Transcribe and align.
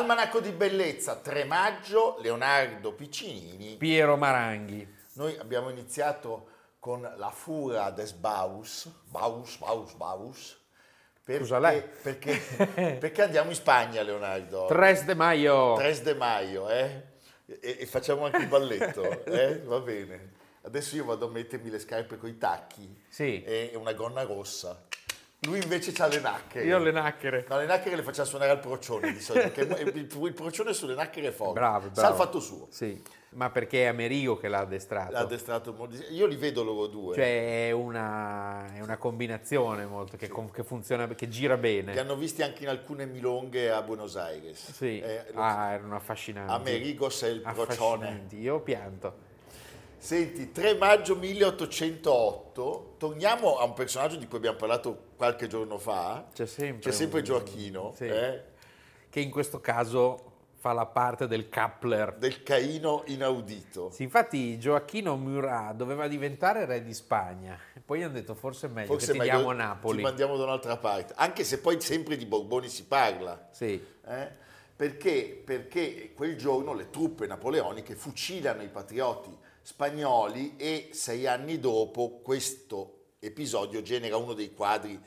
Almanacco 0.00 0.40
di 0.40 0.50
bellezza, 0.52 1.16
3 1.16 1.44
maggio, 1.44 2.16
Leonardo 2.20 2.94
Piccinini. 2.94 3.76
Piero 3.76 4.16
Maranghi. 4.16 4.96
Noi 5.14 5.36
abbiamo 5.36 5.68
iniziato 5.68 6.48
con 6.78 7.02
la 7.02 7.30
Fura 7.30 7.90
des 7.90 8.12
Baus, 8.12 8.90
Baus, 9.10 9.58
Baus, 9.58 9.92
Baus. 9.92 10.58
Perché, 11.22 11.42
Scusa 11.42 11.58
lei. 11.58 11.82
Perché, 11.82 12.32
perché 12.98 13.22
andiamo 13.22 13.50
in 13.50 13.56
Spagna, 13.56 14.00
Leonardo. 14.00 14.64
3 14.68 15.04
de 15.04 15.14
Maio. 15.14 15.74
3 15.76 16.00
de 16.00 16.14
Maio, 16.14 16.68
eh? 16.70 17.02
E, 17.44 17.76
e 17.80 17.86
facciamo 17.86 18.24
anche 18.24 18.38
il 18.38 18.46
balletto, 18.48 19.02
eh? 19.26 19.60
Va 19.60 19.80
bene. 19.80 20.32
Adesso 20.62 20.96
io 20.96 21.04
vado 21.04 21.26
a 21.26 21.30
mettermi 21.30 21.68
le 21.68 21.78
scarpe 21.78 22.16
con 22.16 22.30
i 22.30 22.38
tacchi 22.38 23.02
Sì. 23.10 23.42
e 23.42 23.72
una 23.74 23.92
gonna 23.92 24.22
rossa. 24.22 24.86
Lui 25.44 25.58
invece 25.62 25.94
ha 26.02 26.06
le 26.06 26.20
nacchere. 26.20 26.66
Io 26.66 26.76
ho 26.76 26.80
le 26.80 26.90
nacchere. 26.90 27.46
No, 27.48 27.56
le 27.56 27.64
nacchere 27.64 27.96
le 27.96 28.02
facciamo 28.02 28.28
suonare 28.28 28.50
al 28.50 28.60
procione 28.60 29.10
di 29.10 29.20
solito, 29.20 29.60
il, 29.60 30.34
procione 30.34 30.74
sulle 30.74 30.94
nacchere 30.94 31.28
è 31.28 31.30
forte. 31.30 31.54
Bravo, 31.54 31.86
Sa 31.86 31.92
bravo. 31.92 32.10
il 32.10 32.20
fatto 32.20 32.40
suo. 32.40 32.66
Sì. 32.68 33.02
Ma 33.30 33.48
perché 33.48 33.84
è 33.84 33.86
Amerigo 33.86 34.36
che 34.36 34.48
l'ha 34.48 34.58
addestrato. 34.58 35.12
L'ha 35.12 35.20
addestrato 35.20 35.72
molto- 35.72 35.96
Io 36.10 36.26
li 36.26 36.36
vedo 36.36 36.62
loro 36.62 36.88
due. 36.88 37.14
Cioè 37.14 37.68
è 37.68 37.70
una, 37.70 38.70
è 38.74 38.80
una 38.80 38.98
combinazione 38.98 39.86
molto 39.86 40.18
che, 40.18 40.28
com- 40.28 40.50
che 40.50 40.62
funziona, 40.62 41.08
che 41.08 41.28
gira 41.28 41.56
bene. 41.56 41.94
Li 41.94 41.98
hanno 41.98 42.16
visti 42.16 42.42
anche 42.42 42.64
in 42.64 42.68
alcune 42.68 43.06
milonghe 43.06 43.70
a 43.70 43.80
Buenos 43.80 44.16
Aires. 44.16 44.72
Sì. 44.72 45.00
Eh, 45.00 45.24
ah, 45.32 45.70
erano 45.70 45.96
affascinanti. 45.96 46.52
Amerigos 46.52 47.22
è 47.22 47.28
il 47.28 47.40
procione. 47.40 48.26
Io 48.32 48.60
pianto. 48.60 49.28
Senti, 49.96 50.52
3 50.52 50.76
maggio 50.76 51.16
1808, 51.16 52.94
torniamo 52.98 53.56
a 53.58 53.64
un 53.64 53.72
personaggio 53.72 54.16
di 54.16 54.26
cui 54.26 54.36
abbiamo 54.36 54.56
parlato 54.56 55.08
qualche 55.20 55.48
giorno 55.48 55.76
fa. 55.76 56.24
C'è 56.32 56.46
sempre, 56.46 56.88
C'è 56.90 56.96
sempre 56.96 57.20
Gioacchino, 57.20 57.92
Sì. 57.94 58.06
eh, 58.06 58.42
Che 59.10 59.20
in 59.20 59.28
questo 59.30 59.60
caso 59.60 60.28
fa 60.54 60.72
la 60.72 60.86
parte 60.86 61.26
del 61.26 61.50
Kappler. 61.50 62.14
del 62.14 62.42
Caino 62.42 63.02
inaudito. 63.06 63.90
Sì, 63.90 64.02
infatti 64.02 64.58
Gioacchino 64.58 65.16
Murat 65.18 65.74
doveva 65.74 66.08
diventare 66.08 66.64
re 66.64 66.82
di 66.82 66.94
Spagna. 66.94 67.58
Poi 67.84 68.02
hanno 68.02 68.14
detto 68.14 68.34
forse 68.34 68.68
è 68.68 68.70
meglio 68.70 68.86
Forse 68.86 69.12
che 69.12 69.18
ti 69.18 69.24
diamo 69.24 69.52
Napoli. 69.52 69.98
Ti 69.98 70.02
mandiamo 70.04 70.38
da 70.38 70.44
un'altra 70.44 70.78
parte. 70.78 71.12
Anche 71.16 71.44
se 71.44 71.58
poi 71.58 71.78
sempre 71.82 72.16
di 72.16 72.24
Borboni 72.24 72.68
si 72.68 72.84
parla. 72.86 73.48
Sì. 73.50 73.72
eh? 74.06 74.30
Perché? 74.74 75.42
Perché 75.44 76.14
quel 76.14 76.38
giorno 76.38 76.72
le 76.72 76.88
truppe 76.88 77.26
napoleoniche 77.26 77.94
fucilano 77.94 78.62
i 78.62 78.68
patrioti 78.68 79.36
spagnoli 79.60 80.54
e 80.56 80.88
sei 80.92 81.26
anni 81.26 81.60
dopo 81.60 82.20
questo 82.22 82.99
episodio 83.20 83.82
genera 83.82 84.16
uno 84.16 84.32
dei 84.32 84.52
quadri 84.52 84.98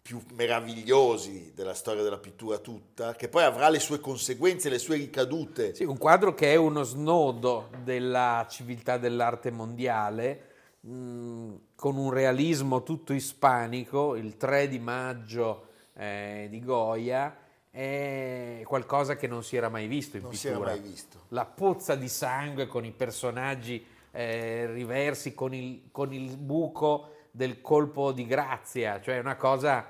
più 0.00 0.22
meravigliosi 0.32 1.52
della 1.54 1.74
storia 1.74 2.02
della 2.02 2.16
pittura 2.18 2.56
tutta, 2.58 3.14
che 3.14 3.28
poi 3.28 3.44
avrà 3.44 3.68
le 3.68 3.78
sue 3.78 4.00
conseguenze, 4.00 4.70
le 4.70 4.78
sue 4.78 4.96
ricadute. 4.96 5.74
Sì, 5.74 5.84
un 5.84 5.98
quadro 5.98 6.32
che 6.32 6.52
è 6.52 6.56
uno 6.56 6.82
snodo 6.82 7.68
della 7.84 8.46
civiltà 8.48 8.96
dell'arte 8.96 9.50
mondiale, 9.50 10.46
mh, 10.80 11.54
con 11.74 11.98
un 11.98 12.10
realismo 12.10 12.82
tutto 12.82 13.12
ispanico, 13.12 14.16
il 14.16 14.38
3 14.38 14.68
di 14.68 14.78
maggio 14.78 15.66
eh, 15.94 16.46
di 16.48 16.60
Goya, 16.64 17.36
è 17.70 18.62
qualcosa 18.64 19.14
che 19.16 19.26
non 19.26 19.44
si 19.44 19.56
era 19.56 19.68
mai 19.68 19.86
visto 19.88 20.16
in 20.16 20.22
Non 20.22 20.32
si 20.32 20.46
era 20.46 20.56
pittura. 20.56 20.74
mai 20.74 20.88
visto. 20.88 21.18
La 21.28 21.44
pozza 21.44 21.94
di 21.96 22.08
sangue 22.08 22.66
con 22.66 22.86
i 22.86 22.92
personaggi 22.92 23.84
eh, 24.10 24.72
riversi, 24.72 25.34
con 25.34 25.52
il, 25.52 25.82
con 25.92 26.14
il 26.14 26.34
buco 26.38 27.12
del 27.30 27.60
colpo 27.60 28.12
di 28.12 28.26
grazia, 28.26 29.00
cioè 29.00 29.18
una 29.18 29.36
cosa... 29.36 29.88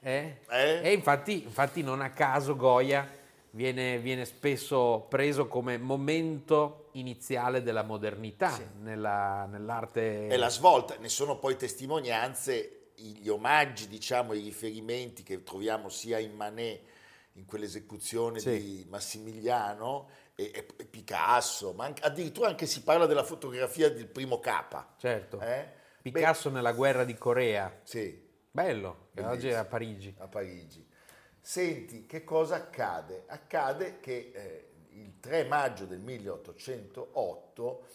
eh? 0.00 0.38
Eh? 0.48 0.80
E 0.82 0.92
infatti, 0.92 1.42
infatti 1.44 1.82
non 1.82 2.00
a 2.00 2.10
caso 2.10 2.56
Goya 2.56 3.08
viene, 3.50 3.98
viene 3.98 4.24
spesso 4.24 5.06
preso 5.08 5.46
come 5.46 5.78
momento 5.78 6.88
iniziale 6.92 7.62
della 7.62 7.82
modernità 7.82 8.58
nella- 8.80 9.46
nell'arte. 9.46 10.26
È 10.26 10.36
la 10.36 10.48
svolta, 10.50 10.96
ne 10.98 11.08
sono 11.08 11.38
poi 11.38 11.56
testimonianze 11.56 12.78
gli 12.94 13.28
omaggi, 13.28 13.88
diciamo, 13.88 14.32
i 14.32 14.42
riferimenti 14.42 15.22
che 15.22 15.42
troviamo 15.42 15.88
sia 15.88 16.18
in 16.18 16.34
Manet, 16.34 16.80
in 17.34 17.46
quell'esecuzione 17.46 18.38
Sì. 18.38 18.50
di 18.50 18.86
Massimiliano, 18.90 20.08
e, 20.34 20.50
e- 20.54 20.66
e 20.76 20.84
Picasso, 20.84 21.72
ma 21.72 21.84
anche- 21.86 22.02
addirittura 22.02 22.48
anche 22.48 22.66
si 22.66 22.82
parla 22.82 23.06
della 23.06 23.24
fotografia 23.24 23.90
del 23.90 24.06
primo 24.06 24.38
Capa. 24.40 24.94
Certo. 24.98 25.40
eh? 25.40 25.80
Picasso 26.02 26.50
nella 26.50 26.72
guerra 26.72 27.04
di 27.04 27.14
Corea. 27.14 27.68
Beh, 27.68 27.80
sì, 27.84 28.28
Bello, 28.50 29.08
che 29.14 29.22
oggi 29.22 29.48
è 29.48 29.54
a 29.54 29.64
Parigi. 29.64 30.14
a 30.18 30.26
Parigi. 30.26 30.86
Senti, 31.40 32.06
che 32.06 32.24
cosa 32.24 32.56
accade? 32.56 33.24
Accade 33.26 33.98
che 34.00 34.30
eh, 34.34 34.68
il 34.90 35.18
3 35.20 35.44
maggio 35.44 35.84
del 35.86 36.00
1808 36.00 37.86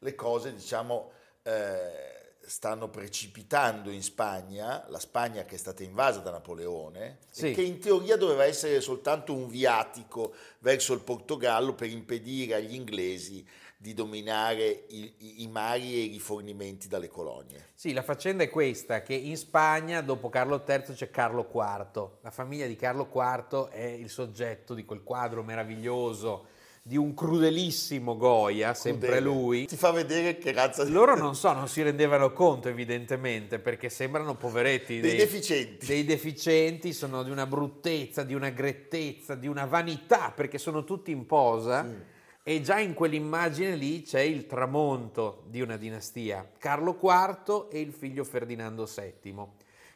le 0.00 0.14
cose, 0.14 0.52
diciamo, 0.54 1.10
eh, 1.42 2.34
stanno 2.44 2.88
precipitando 2.88 3.90
in 3.90 4.02
Spagna, 4.02 4.84
la 4.88 4.98
Spagna 4.98 5.44
che 5.44 5.54
è 5.54 5.58
stata 5.58 5.82
invasa 5.82 6.18
da 6.20 6.30
Napoleone, 6.32 7.18
Sì. 7.30 7.50
e 7.50 7.54
che 7.54 7.62
in 7.62 7.78
teoria 7.78 8.16
doveva 8.16 8.44
essere 8.44 8.80
soltanto 8.80 9.32
un 9.34 9.48
viatico 9.48 10.34
verso 10.58 10.92
il 10.92 11.00
Portogallo 11.02 11.74
per 11.74 11.88
impedire 11.88 12.54
agli 12.54 12.74
inglesi 12.74 13.46
di 13.82 13.94
dominare 13.94 14.84
i, 14.90 15.42
i- 15.42 15.48
mari 15.48 15.94
e 15.94 16.02
i 16.04 16.12
rifornimenti 16.12 16.86
dalle 16.86 17.08
colonie. 17.08 17.70
Sì, 17.74 17.92
la 17.92 18.02
faccenda 18.02 18.44
è 18.44 18.48
questa, 18.48 19.02
che 19.02 19.12
in 19.12 19.36
Spagna 19.36 20.00
dopo 20.02 20.28
Carlo 20.28 20.62
III 20.64 20.94
c'è 20.94 21.10
Carlo 21.10 21.50
IV. 21.52 22.08
La 22.20 22.30
famiglia 22.30 22.68
di 22.68 22.76
Carlo 22.76 23.10
IV 23.12 23.70
è 23.70 23.84
il 23.84 24.08
soggetto 24.08 24.74
di 24.74 24.84
quel 24.84 25.02
quadro 25.02 25.42
meraviglioso 25.42 26.46
di 26.84 26.96
un 26.96 27.12
crudelissimo 27.12 28.16
Goya, 28.16 28.72
sempre 28.72 29.08
Crudele. 29.16 29.26
lui. 29.26 29.66
Ti 29.66 29.76
fa 29.76 29.90
vedere 29.90 30.38
che 30.38 30.52
razza 30.52 30.84
di... 30.84 30.92
Loro 30.92 31.16
non 31.16 31.34
so, 31.36 31.52
non 31.52 31.66
si 31.66 31.82
rendevano 31.82 32.32
conto 32.32 32.68
evidentemente 32.68 33.58
perché 33.58 33.88
sembrano 33.88 34.36
poveretti. 34.36 35.00
Dei 35.00 35.16
deficienti. 35.16 35.86
Dei 35.86 36.04
deficienti, 36.04 36.92
sono 36.92 37.24
di 37.24 37.30
una 37.30 37.46
bruttezza, 37.46 38.22
di 38.22 38.34
una 38.34 38.50
grettezza, 38.50 39.34
di 39.34 39.48
una 39.48 39.64
vanità 39.64 40.30
perché 40.30 40.58
sono 40.58 40.84
tutti 40.84 41.10
in 41.10 41.26
posa. 41.26 42.11
E 42.44 42.60
già 42.60 42.80
in 42.80 42.94
quell'immagine 42.94 43.76
lì 43.76 44.02
c'è 44.02 44.18
il 44.18 44.46
tramonto 44.46 45.44
di 45.46 45.60
una 45.60 45.76
dinastia, 45.76 46.50
Carlo 46.58 46.98
IV 47.00 47.68
e 47.70 47.78
il 47.78 47.92
figlio 47.92 48.24
Ferdinando 48.24 48.84
VII. 48.84 49.46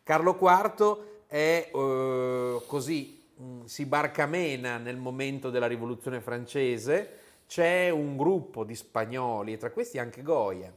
Carlo 0.05 0.39
IV 0.41 0.99
è 1.27 1.71
eh, 1.75 2.63
così, 2.65 3.21
mh, 3.35 3.65
si 3.65 3.85
barcamena 3.85 4.77
nel 4.77 4.97
momento 4.97 5.51
della 5.51 5.67
rivoluzione 5.67 6.21
francese, 6.21 7.19
c'è 7.49 7.91
un 7.91 8.17
gruppo 8.17 8.63
di 8.63 8.77
spagnoli, 8.77 9.55
e 9.55 9.57
tra 9.57 9.73
questi 9.73 9.99
anche 9.99 10.23
Goya, 10.23 10.73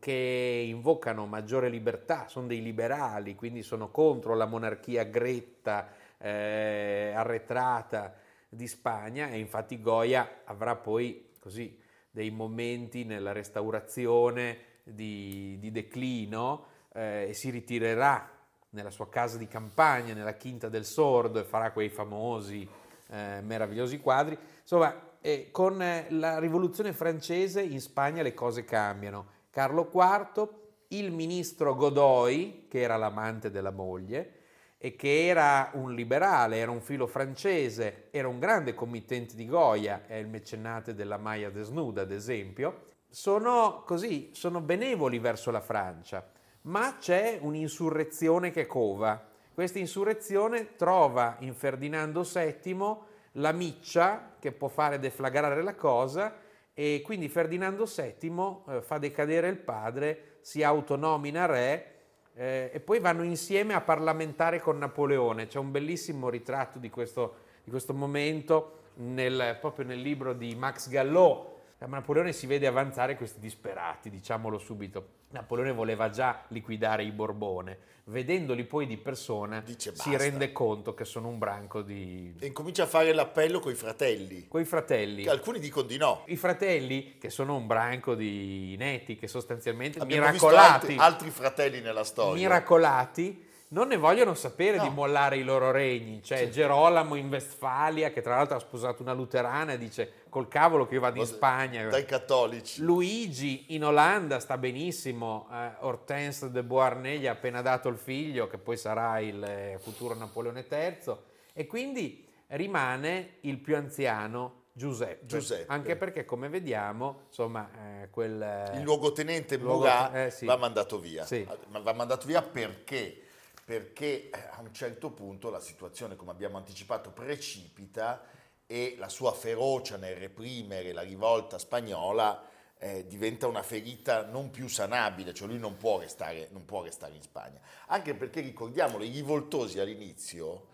che 0.00 0.64
invocano 0.66 1.26
maggiore 1.26 1.68
libertà, 1.68 2.26
sono 2.26 2.48
dei 2.48 2.60
liberali, 2.60 3.36
quindi 3.36 3.62
sono 3.62 3.88
contro 3.92 4.34
la 4.34 4.46
monarchia 4.46 5.04
gretta, 5.04 5.92
eh, 6.18 7.12
arretrata 7.14 8.14
di 8.54 8.66
Spagna 8.66 9.28
e 9.28 9.38
infatti 9.38 9.80
Goya 9.80 10.42
avrà 10.44 10.76
poi 10.76 11.30
così 11.38 11.78
dei 12.10 12.30
momenti 12.30 13.04
nella 13.04 13.32
restaurazione 13.32 14.58
di, 14.84 15.58
di 15.58 15.70
declino 15.70 16.66
eh, 16.92 17.26
e 17.28 17.34
si 17.34 17.50
ritirerà 17.50 18.30
nella 18.70 18.90
sua 18.90 19.08
casa 19.08 19.36
di 19.38 19.46
campagna, 19.46 20.14
nella 20.14 20.36
Quinta 20.36 20.68
del 20.68 20.84
Sordo 20.84 21.40
e 21.40 21.44
farà 21.44 21.72
quei 21.72 21.88
famosi 21.88 22.68
eh, 23.08 23.40
meravigliosi 23.42 23.98
quadri. 23.98 24.36
Insomma, 24.60 25.12
eh, 25.20 25.48
con 25.50 25.78
la 26.08 26.38
rivoluzione 26.38 26.92
francese 26.92 27.62
in 27.62 27.80
Spagna 27.80 28.22
le 28.22 28.34
cose 28.34 28.64
cambiano. 28.64 29.26
Carlo 29.50 29.90
IV, 29.92 30.48
il 30.88 31.12
ministro 31.12 31.74
Godoy, 31.74 32.66
che 32.68 32.80
era 32.80 32.96
l'amante 32.96 33.50
della 33.50 33.70
moglie, 33.70 34.42
e 34.84 34.96
che 34.96 35.28
era 35.28 35.70
un 35.72 35.94
liberale, 35.94 36.58
era 36.58 36.70
un 36.70 36.82
filo 36.82 37.06
francese, 37.06 38.08
era 38.10 38.28
un 38.28 38.38
grande 38.38 38.74
committente 38.74 39.34
di 39.34 39.46
Goya, 39.46 40.02
è 40.06 40.16
il 40.16 40.26
mecenate 40.26 40.94
della 40.94 41.16
Maya 41.16 41.48
Desnuda, 41.48 42.02
ad 42.02 42.12
esempio, 42.12 42.82
sono 43.08 43.82
così, 43.86 44.28
sono 44.34 44.60
benevoli 44.60 45.18
verso 45.18 45.50
la 45.50 45.62
Francia, 45.62 46.30
ma 46.64 46.98
c'è 47.00 47.38
un'insurrezione 47.40 48.50
che 48.50 48.66
cova. 48.66 49.26
Questa 49.54 49.78
insurrezione 49.78 50.76
trova 50.76 51.36
in 51.38 51.54
Ferdinando 51.54 52.20
VII 52.20 52.96
la 53.38 53.52
miccia 53.52 54.34
che 54.38 54.52
può 54.52 54.68
fare 54.68 54.98
deflagrare 54.98 55.62
la 55.62 55.76
cosa 55.76 56.36
e 56.74 57.00
quindi 57.02 57.30
Ferdinando 57.30 57.86
VII 57.86 58.56
eh, 58.68 58.82
fa 58.82 58.98
decadere 58.98 59.48
il 59.48 59.56
padre, 59.56 60.40
si 60.42 60.62
autonomina 60.62 61.46
re 61.46 61.93
eh, 62.34 62.70
e 62.72 62.80
poi 62.80 62.98
vanno 62.98 63.22
insieme 63.22 63.74
a 63.74 63.80
parlamentare 63.80 64.60
con 64.60 64.78
Napoleone. 64.78 65.46
C'è 65.46 65.58
un 65.58 65.70
bellissimo 65.70 66.28
ritratto 66.28 66.78
di 66.78 66.90
questo, 66.90 67.34
di 67.62 67.70
questo 67.70 67.94
momento 67.94 68.80
nel, 68.94 69.56
proprio 69.60 69.84
nel 69.86 70.00
libro 70.00 70.32
di 70.32 70.54
Max 70.54 70.88
Gallot. 70.88 71.52
Napoleone 71.86 72.32
si 72.32 72.46
vede 72.46 72.66
avanzare 72.66 73.16
questi 73.16 73.40
disperati, 73.40 74.10
diciamolo 74.10 74.58
subito. 74.58 75.22
Napoleone 75.30 75.72
voleva 75.72 76.10
già 76.10 76.44
liquidare 76.48 77.02
i 77.02 77.10
Borbone, 77.10 77.78
vedendoli 78.04 78.64
poi 78.64 78.86
di 78.86 78.96
persona 78.96 79.60
Dice, 79.60 79.92
si 79.94 80.10
"Basta." 80.10 80.24
rende 80.24 80.52
conto 80.52 80.94
che 80.94 81.04
sono 81.04 81.28
un 81.28 81.38
branco 81.38 81.82
di... 81.82 82.34
E 82.38 82.46
incomincia 82.46 82.84
a 82.84 82.86
fare 82.86 83.12
l'appello 83.12 83.58
con 83.58 83.72
i 83.72 83.74
fratelli. 83.74 84.46
Quei 84.46 84.64
fratelli. 84.64 85.24
Che 85.24 85.30
alcuni 85.30 85.58
dicono 85.58 85.86
di 85.86 85.96
no. 85.96 86.22
I 86.26 86.36
fratelli, 86.36 87.18
che 87.18 87.30
sono 87.30 87.56
un 87.56 87.66
branco 87.66 88.14
di 88.14 88.74
inetti, 88.74 89.16
che 89.16 89.26
sostanzialmente 89.26 89.98
Abbiamo 89.98 90.26
miracolati, 90.26 90.72
altri, 90.72 90.96
altri 90.98 91.30
fratelli 91.30 91.80
nella 91.80 92.04
storia. 92.04 92.34
miracolati, 92.34 93.52
non 93.74 93.88
ne 93.88 93.96
vogliono 93.96 94.34
sapere 94.34 94.76
No. 94.76 94.84
di 94.84 94.88
mollare 94.90 95.36
i 95.36 95.42
loro 95.42 95.72
regni. 95.72 96.20
C'è 96.20 96.48
Gerolamo 96.48 97.16
in 97.16 97.28
Westfalia, 97.28 98.10
che 98.10 98.22
tra 98.22 98.36
l'altro 98.36 98.54
ha 98.56 98.60
sposato 98.60 99.02
una 99.02 99.12
luterana, 99.12 99.72
e 99.72 99.78
dice 99.78 100.12
col 100.28 100.46
cavolo 100.46 100.86
che 100.86 100.94
io 100.94 101.00
vado 101.00 101.18
in 101.18 101.26
Spagna. 101.26 101.84
Dai 101.88 102.04
cattolici. 102.04 102.80
Luigi 102.82 103.74
in 103.74 103.84
Olanda 103.84 104.38
sta 104.38 104.56
benissimo, 104.58 105.48
eh, 105.52 105.72
Hortense 105.80 106.50
de 106.52 106.62
Beauharnais 106.62 107.18
gli 107.18 107.26
ha 107.26 107.32
appena 107.32 107.62
dato 107.62 107.88
il 107.88 107.96
figlio 107.98 108.46
che 108.46 108.58
poi 108.58 108.76
sarà 108.76 109.18
il 109.18 109.42
eh, 109.42 109.78
futuro 109.80 110.14
Napoleone 110.14 110.64
III 110.70 111.16
e 111.52 111.66
quindi 111.66 112.26
rimane 112.48 113.38
il 113.40 113.58
più 113.58 113.74
anziano 113.76 114.62
Giuseppe, 114.72 115.26
Giuseppe. 115.26 115.72
anche 115.72 115.94
perché 115.96 116.24
come 116.24 116.48
vediamo 116.48 117.22
insomma 117.28 117.68
eh, 118.02 118.10
quel, 118.10 118.40
eh, 118.42 118.76
Il 118.76 118.82
luogotenente 118.82 119.56
luogo- 119.56 119.78
Murat 119.84 120.14
eh, 120.16 120.30
sì. 120.30 120.46
va 120.46 120.56
mandato 120.56 120.98
via. 120.98 121.24
Sì. 121.24 121.46
Ma 121.68 121.78
va 121.80 121.92
mandato 121.92 122.26
via 122.26 122.42
perché? 122.42 123.18
Perché 123.64 124.30
eh, 124.30 124.48
a 124.50 124.60
un 124.60 124.72
certo 124.72 125.10
punto 125.10 125.50
la 125.50 125.60
situazione, 125.60 126.16
come 126.16 126.30
abbiamo 126.30 126.56
anticipato, 126.56 127.10
precipita 127.10 128.22
e 128.66 128.96
la 128.98 129.08
sua 129.08 129.32
ferocia 129.32 129.96
nel 129.96 130.16
reprimere 130.16 130.92
la 130.92 131.02
rivolta 131.02 131.58
spagnola 131.58 132.52
eh, 132.78 133.06
diventa 133.06 133.46
una 133.46 133.62
ferita 133.62 134.26
non 134.26 134.50
più 134.50 134.68
sanabile, 134.68 135.32
cioè 135.32 135.48
lui 135.48 135.58
non 135.58 135.76
può, 135.76 135.98
restare, 135.98 136.48
non 136.50 136.64
può 136.64 136.82
restare 136.82 137.14
in 137.14 137.22
Spagna. 137.22 137.58
Anche 137.86 138.14
perché 138.14 138.40
ricordiamolo, 138.40 139.04
i 139.04 139.10
rivoltosi 139.10 139.78
all'inizio, 139.78 140.68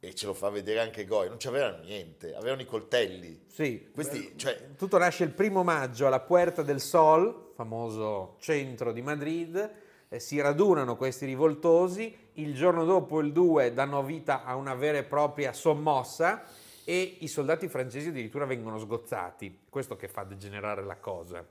e 0.00 0.14
ce 0.14 0.26
lo 0.26 0.34
fa 0.34 0.48
vedere 0.50 0.80
anche 0.80 1.04
Goya, 1.04 1.28
non 1.28 1.38
c'avevano 1.38 1.82
niente, 1.82 2.34
avevano 2.34 2.60
i 2.60 2.66
coltelli. 2.66 3.46
sì, 3.48 3.90
Questi, 3.92 4.34
cioè, 4.36 4.74
Tutto 4.76 4.98
nasce 4.98 5.24
il 5.24 5.30
primo 5.30 5.64
maggio 5.64 6.06
alla 6.06 6.20
Puerta 6.20 6.62
del 6.62 6.80
Sol, 6.80 7.52
famoso 7.54 8.36
centro 8.40 8.92
di 8.92 9.02
Madrid, 9.02 9.86
si 10.16 10.40
radunano 10.40 10.96
questi 10.96 11.26
rivoltosi, 11.26 12.16
il 12.34 12.54
giorno 12.54 12.84
dopo, 12.84 13.20
il 13.20 13.32
2, 13.32 13.72
danno 13.74 14.02
vita 14.02 14.44
a 14.44 14.54
una 14.56 14.74
vera 14.74 14.98
e 14.98 15.04
propria 15.04 15.52
sommossa 15.52 16.44
e 16.84 17.16
i 17.20 17.28
soldati 17.28 17.68
francesi 17.68 18.08
addirittura 18.08 18.46
vengono 18.46 18.78
sgozzati, 18.78 19.64
questo 19.68 19.96
che 19.96 20.08
fa 20.08 20.24
degenerare 20.24 20.82
la 20.82 20.96
cosa. 20.96 21.46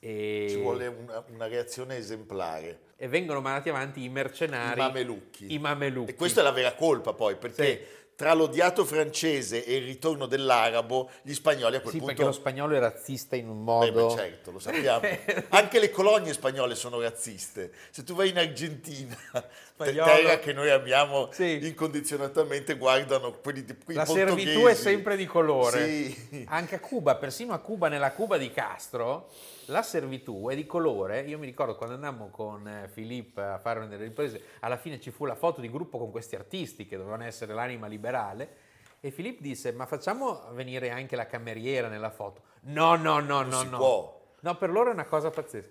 E, 0.00 0.46
ci 0.48 0.60
vuole 0.60 0.88
una, 0.88 1.24
una 1.28 1.46
reazione 1.46 1.96
esemplare. 1.96 2.80
e 2.96 3.06
vengono 3.06 3.40
mandati 3.40 3.68
avanti 3.68 4.02
i 4.02 4.08
mercenari, 4.08 4.80
I 4.80 4.82
mamelucchi. 4.82 5.54
i 5.54 5.58
mamelucchi. 5.60 6.10
E 6.10 6.14
questa 6.16 6.40
è 6.40 6.42
la 6.42 6.50
vera 6.50 6.74
colpa 6.74 7.12
poi, 7.12 7.36
perché 7.36 8.01
tra 8.14 8.34
l'odiato 8.34 8.84
francese 8.84 9.64
e 9.64 9.76
il 9.76 9.84
ritorno 9.84 10.26
dell'arabo, 10.26 11.10
gli 11.22 11.32
spagnoli 11.34 11.76
a 11.76 11.80
quel 11.80 11.92
Sì, 11.92 11.98
punto... 11.98 12.12
perché 12.14 12.24
lo 12.28 12.32
spagnolo 12.32 12.74
è 12.76 12.78
razzista 12.78 13.34
in 13.36 13.48
un 13.48 13.58
Beh, 13.64 13.90
modo... 13.90 14.06
beh, 14.08 14.14
certo, 14.16 14.50
lo 14.52 14.58
sappiamo. 14.58 15.00
Anche 15.50 15.80
le 15.80 15.90
colonie 15.90 16.32
spagnole 16.32 16.74
sono 16.74 17.00
razziste. 17.00 17.72
Se 17.90 18.04
tu 18.04 18.14
vai 18.14 18.28
in 18.28 18.38
Argentina, 18.38 19.16
Spagnolo. 19.74 20.04
terra 20.12 20.38
che 20.38 20.52
noi 20.52 20.70
amiamo 20.70 21.30
Sì. 21.32 21.58
incondizionatamente, 21.66 22.76
guardano 22.76 23.32
quelli 23.32 23.64
di 23.64 23.74
quei 23.84 23.96
La 23.96 24.04
portoghesi. 24.04 24.36
servitù 24.44 24.66
è 24.66 24.74
sempre 24.74 25.16
di 25.16 25.26
colore. 25.26 25.84
Sì. 25.86 26.44
Anche 26.48 26.76
a 26.76 26.80
Cuba, 26.80 27.16
persino 27.16 27.52
a 27.54 27.58
Cuba, 27.58 27.88
nella 27.88 28.12
Cuba 28.12 28.36
di 28.36 28.50
Castro, 28.50 29.30
la 29.66 29.82
servitù 29.82 30.48
è 30.48 30.54
di 30.54 30.66
colore. 30.66 31.22
Io 31.22 31.38
mi 31.38 31.46
ricordo 31.46 31.76
quando 31.76 31.94
andammo 31.94 32.28
con 32.30 32.66
eh, 32.66 32.88
Filippo 32.88 33.40
a 33.40 33.58
fare 33.58 33.86
delle 33.86 34.04
riprese, 34.04 34.42
alla 34.60 34.76
fine 34.76 35.00
ci 35.00 35.10
fu 35.10 35.24
la 35.24 35.34
foto 35.34 35.60
di 35.60 35.70
gruppo 35.70 35.98
con 35.98 36.10
questi 36.10 36.34
artisti 36.34 36.86
che 36.86 36.96
dovevano 36.96 37.24
essere 37.24 37.54
l'anima 37.54 37.86
liberale. 37.86 38.56
E 39.00 39.10
Filippo 39.10 39.42
disse: 39.42 39.72
Ma 39.72 39.86
facciamo 39.86 40.52
venire 40.52 40.90
anche 40.90 41.16
la 41.16 41.26
cameriera 41.26 41.88
nella 41.88 42.10
foto? 42.10 42.42
No, 42.62 42.96
no, 42.96 43.20
no, 43.20 43.42
no, 43.42 43.60
si 43.60 43.68
no. 43.68 43.76
può. 43.76 44.20
No, 44.40 44.56
per 44.56 44.70
loro 44.70 44.90
è 44.90 44.92
una 44.92 45.06
cosa 45.06 45.30
pazzesca. 45.30 45.70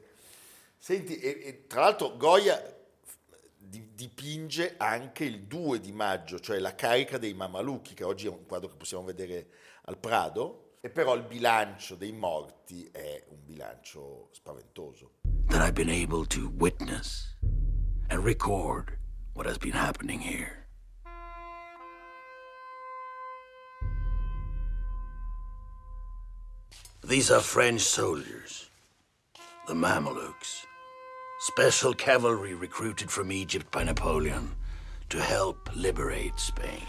Senti, 0.78 1.20
e, 1.20 1.40
e 1.44 1.68
tra 1.68 1.82
l'altro 1.82 2.18
Goya 2.18 2.60
di- 3.56 3.94
dipinge 3.94 4.76
anche 4.78 5.24
il 5.24 5.44
2 5.44 5.80
di 5.80 5.92
maggio, 5.92 6.40
cioè 6.40 6.60
la 6.60 6.76
carica 6.76 7.18
dei 7.18 7.34
Mamalucchi, 7.34 7.94
che 7.94 8.04
oggi 8.04 8.28
è 8.28 8.30
un 8.30 8.46
quadro 8.46 8.70
che 8.70 8.76
possiamo 8.76 9.04
vedere 9.04 9.48
al 9.84 9.98
Prado, 9.98 10.71
e 10.82 10.90
però 10.90 11.16
il 11.16 11.24
bilancio 11.24 11.96
dei 11.96 12.12
morti 12.12 12.90
è 12.92 13.24
un 13.30 13.38
bilancio 13.46 14.30
spaventoso. 14.32 15.12
that 15.50 15.62
I've 15.62 15.76
been 15.76 15.90
able 15.90 16.26
to 16.26 16.50
witness 16.58 17.36
and 18.10 18.24
record 18.24 18.98
what 19.34 19.46
has 19.46 19.58
been 19.58 19.74
happening 19.74 20.20
here. 20.20 20.66
These 27.04 27.32
are 27.32 27.42
French 27.42 27.82
soldiers, 27.82 28.70
the 29.68 29.74
Mamelukes, 29.74 30.66
special 31.40 31.94
cavalry 31.94 32.54
recruited 32.54 33.10
from 33.10 33.32
Egypt 33.32 33.70
by 33.72 33.84
Napoleon 33.84 34.56
to 35.10 35.20
help 35.22 35.70
liberate 35.76 36.40
Spain, 36.40 36.86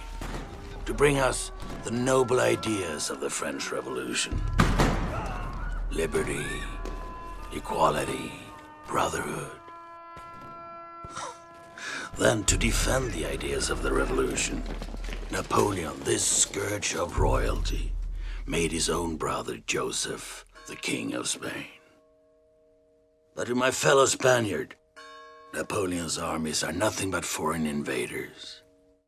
to 0.86 0.94
bring 0.94 1.18
us 1.18 1.52
the 1.84 1.90
noble 1.90 2.40
ideas 2.40 3.10
of 3.10 3.20
the 3.20 3.30
French 3.30 3.70
Revolution 3.70 4.40
liberty, 5.90 6.46
equality, 7.52 8.32
brotherhood. 8.86 9.60
then 12.18 12.42
to 12.44 12.56
defend 12.56 13.12
the 13.12 13.26
ideas 13.26 13.68
of 13.68 13.82
the 13.82 13.92
revolution, 13.92 14.62
Napoleon, 15.30 15.92
this 16.04 16.24
scourge 16.24 16.94
of 16.94 17.18
royalty, 17.18 17.92
made 18.46 18.72
his 18.72 18.88
own 18.88 19.16
brother 19.16 19.58
Joseph 19.66 20.46
the 20.66 20.76
king 20.76 21.12
of 21.12 21.28
Spain. 21.28 21.66
But 23.34 23.48
to 23.48 23.54
my 23.54 23.70
fellow 23.70 24.06
Spaniard, 24.06 24.74
Napoleon's 25.52 26.16
armies 26.16 26.62
are 26.64 26.72
nothing 26.72 27.10
but 27.10 27.24
foreign 27.24 27.66
invaders. 27.66 28.61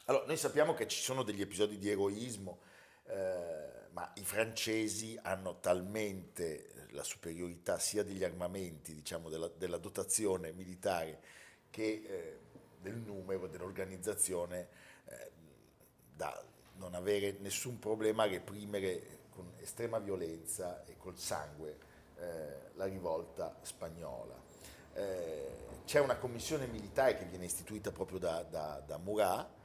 Allora, 0.07 0.27
noi 0.27 0.37
sappiamo 0.37 0.75
che 0.75 0.87
ci 0.87 1.01
sono 1.01 1.23
degli 1.23 1.41
episodi 1.41 1.79
di 1.79 1.89
eroismo, 1.89 2.59
eh, 3.07 3.87
ma 3.93 4.13
i 4.17 4.23
francesi 4.23 5.19
hanno 5.23 5.61
talmente 5.61 6.89
la 6.91 7.03
superiorità 7.03 7.79
sia 7.79 8.03
degli 8.03 8.23
armamenti, 8.23 8.93
diciamo, 8.93 9.31
della, 9.31 9.49
della 9.49 9.79
dotazione 9.79 10.53
militare 10.53 11.23
che 11.71 12.05
eh, 12.07 12.39
del 12.83 12.97
numero, 12.97 13.47
dell'organizzazione, 13.47 14.69
eh, 15.07 15.31
da 16.15 16.45
non 16.77 16.93
avere 16.95 17.37
nessun 17.41 17.79
problema 17.79 18.25
a 18.25 18.27
reprimere 18.27 19.21
con 19.31 19.55
estrema 19.57 19.99
violenza 20.01 20.85
e 20.85 20.99
col 20.99 21.17
sangue 21.17 21.79
eh, 22.19 22.73
la 22.75 22.85
rivolta 22.85 23.57
spagnola. 23.63 24.39
eh, 24.97 25.63
c'è 25.87 26.01
una 26.01 26.17
commissione 26.17 26.67
militare 26.67 27.17
che 27.17 27.25
viene 27.25 27.47
istituita 27.47 27.91
proprio 27.91 28.19
da, 28.19 28.43
da, 28.43 28.83
da 28.87 28.99
Murat 28.99 29.63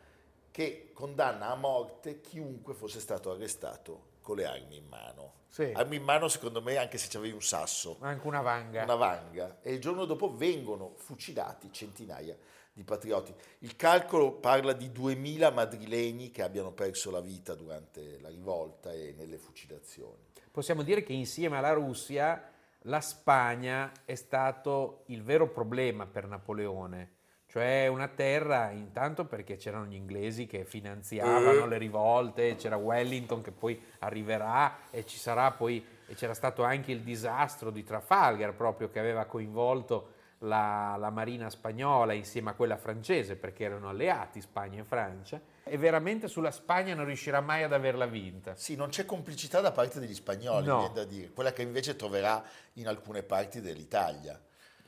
che 0.52 0.92
condanna 0.94 1.50
a 1.52 1.56
morte 1.56 2.22
chiunque 2.22 2.74
fosse 2.74 3.00
stato 3.00 3.32
arrestato 3.32 4.08
con 4.22 4.38
le 4.38 4.46
armi 4.46 4.78
in 4.78 4.88
mano. 4.88 5.34
Sì. 5.48 5.72
Armi 5.74 5.96
in 5.96 6.04
mano 6.04 6.28
secondo 6.28 6.62
me 6.62 6.78
anche 6.78 6.98
se 6.98 7.08
c'avevi 7.10 7.34
un 7.34 7.42
sasso, 7.42 7.98
Anche 8.02 8.28
una 8.28 8.42
vanga. 8.42 8.84
una 8.84 8.96
vanga, 8.96 9.58
e 9.62 9.74
il 9.74 9.80
giorno 9.82 10.06
dopo 10.06 10.36
vengono 10.36 10.94
fucilati 10.98 11.72
centinaia 11.72 12.38
di 12.72 12.84
patrioti. 12.84 13.34
Il 13.60 13.76
calcolo 13.76 14.34
parla 14.34 14.74
di 14.74 14.92
2000 14.92 15.50
madrileni 15.50 16.30
che 16.30 16.44
abbiano 16.44 16.72
perso 16.72 17.10
la 17.10 17.20
vita 17.20 17.56
durante 17.56 18.20
la 18.22 18.30
rivolta 18.30 18.94
e 18.94 19.14
nelle 19.18 19.38
fucilazioni. 19.38 20.28
Possiamo 20.52 20.84
dire 20.84 21.04
che 21.04 21.14
insieme 21.14 21.58
alla 21.58 21.74
Russia 21.74 22.52
la 22.84 23.02
Spagna 23.02 23.92
è 24.06 24.16
stato 24.16 25.04
il 25.08 25.24
vero 25.24 25.50
problema 25.50 26.06
per 26.06 26.28
Napoleone. 26.28 27.18
Cioè 27.52 27.88
una 27.88 28.08
terra, 28.08 28.70
intanto 28.70 29.26
perché 29.26 29.56
c'erano 29.56 29.86
gli 29.88 29.96
inglesi 29.96 30.46
che 30.46 30.66
finanziavano 30.66 31.64
Eh. 31.64 31.68
le 31.68 31.78
rivolte, 31.80 32.56
c'era 32.56 32.76
Wellington 32.76 33.42
che 33.42 33.52
poi 33.52 33.82
arriverà 34.00 34.82
e 34.92 35.04
ci 35.08 35.18
sarà 35.18 35.50
poi, 35.50 35.84
e 36.06 36.14
c'era 36.14 36.36
stato 36.36 36.64
anche 36.64 36.92
il 36.92 37.02
disastro 37.02 37.72
di 37.72 37.84
Trafalgar 37.84 38.54
proprio 38.54 38.92
che 38.92 39.00
aveva 39.00 39.26
coinvolto 39.26 40.14
la, 40.44 40.96
la 41.00 41.10
marina 41.10 41.50
spagnola 41.50 42.14
insieme 42.14 42.52
a 42.52 42.54
quella 42.54 42.78
francese 42.78 43.36
perché 43.36 43.64
erano 43.64 43.90
alleati 43.90 44.40
Spagna 44.42 44.82
e 44.82 44.86
Francia 44.86 45.42
e 45.64 45.76
veramente 45.76 46.28
sulla 46.28 46.52
Spagna 46.52 46.94
non 46.94 47.06
riuscirà 47.06 47.42
mai 47.42 47.64
ad 47.64 47.74
averla 47.74 48.06
vinta. 48.06 48.56
Sì, 48.56 48.76
non 48.76 48.90
c'è 48.90 49.06
complicità 49.06 49.60
da 49.60 49.72
parte 49.72 50.00
degli 50.00 50.14
spagnoli, 50.14 50.68
No. 50.68 50.92
da 50.94 51.04
dire, 51.04 51.32
quella 51.32 51.52
che 51.52 51.64
invece 51.64 51.96
troverà 51.96 52.44
in 52.74 52.88
alcune 52.88 53.24
parti 53.24 53.60
dell'Italia. 53.60 54.40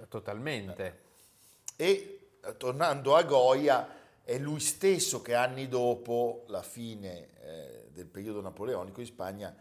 Totalmente. 0.07 0.99
E 1.75 2.20
tornando 2.57 3.15
a 3.15 3.23
Goya, 3.23 3.87
è 4.23 4.37
lui 4.37 4.59
stesso 4.59 5.21
che 5.21 5.35
anni 5.35 5.67
dopo 5.67 6.45
la 6.47 6.61
fine 6.61 7.29
eh, 7.41 7.89
del 7.91 8.07
periodo 8.07 8.41
napoleonico 8.41 8.99
in 8.99 9.05
Spagna 9.05 9.55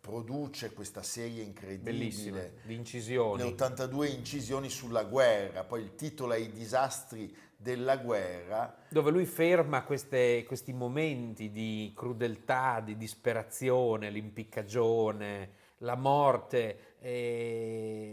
produce 0.00 0.74
questa 0.74 1.02
serie 1.02 1.42
incredibile 1.42 1.92
Bellissime, 1.96 2.52
di 2.62 2.68
le 2.68 2.74
incisioni. 2.74 3.42
82 3.42 4.08
incisioni 4.08 4.68
sulla 4.68 5.04
guerra, 5.04 5.64
poi 5.64 5.80
il 5.80 5.94
titolo 5.94 6.34
è 6.34 6.36
I 6.36 6.52
disastri 6.52 7.34
della 7.56 7.96
guerra. 7.96 8.76
dove 8.90 9.10
lui 9.10 9.24
ferma 9.24 9.82
queste- 9.84 10.44
questi 10.46 10.74
momenti 10.74 11.50
di 11.50 11.90
crudeltà, 11.96 12.80
di 12.84 12.98
disperazione, 12.98 14.10
l'impiccagione, 14.10 15.50
la 15.78 15.96
morte, 15.96 16.96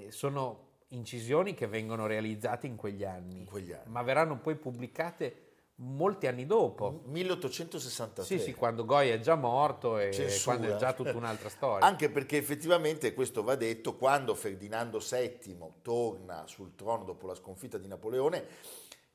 sono 0.10 0.71
incisioni 0.92 1.54
che 1.54 1.68
vengono 1.68 2.06
realizzate 2.08 2.68
in 2.68 2.76
quegli 2.76 3.04
anni, 3.04 3.40
In 3.40 3.46
quegli 3.46 3.72
anni. 3.72 3.84
ma 3.88 4.02
verranno 4.02 4.38
poi 4.40 4.56
pubblicate 4.56 5.48
molti 5.76 6.28
anni 6.28 6.46
dopo. 6.46 7.02
1863. 7.06 8.24
Sì, 8.24 8.44
sì, 8.44 8.54
quando 8.54 8.86
Goya 8.86 9.14
è 9.14 9.20
già 9.20 9.36
morto 9.36 9.98
e 9.98 10.12
Censura. 10.12 10.56
quando 10.58 10.76
è 10.76 10.80
già 10.80 10.94
tutta 10.94 11.16
un'altra 11.16 11.50
storia. 11.50 11.86
Anche 11.86 12.10
perché 12.10 12.38
effettivamente, 12.38 13.14
questo 13.14 13.42
va 13.44 13.56
detto, 13.56 13.96
quando 13.96 14.36
Ferdinando 14.36 15.00
VII 15.00 15.58
torna 15.82 16.46
sul 16.46 16.76
trono 16.76 17.04
dopo 17.04 17.26
la 17.26 17.34
sconfitta 17.36 17.78
di 17.78 17.88
Napoleone, 17.88 18.46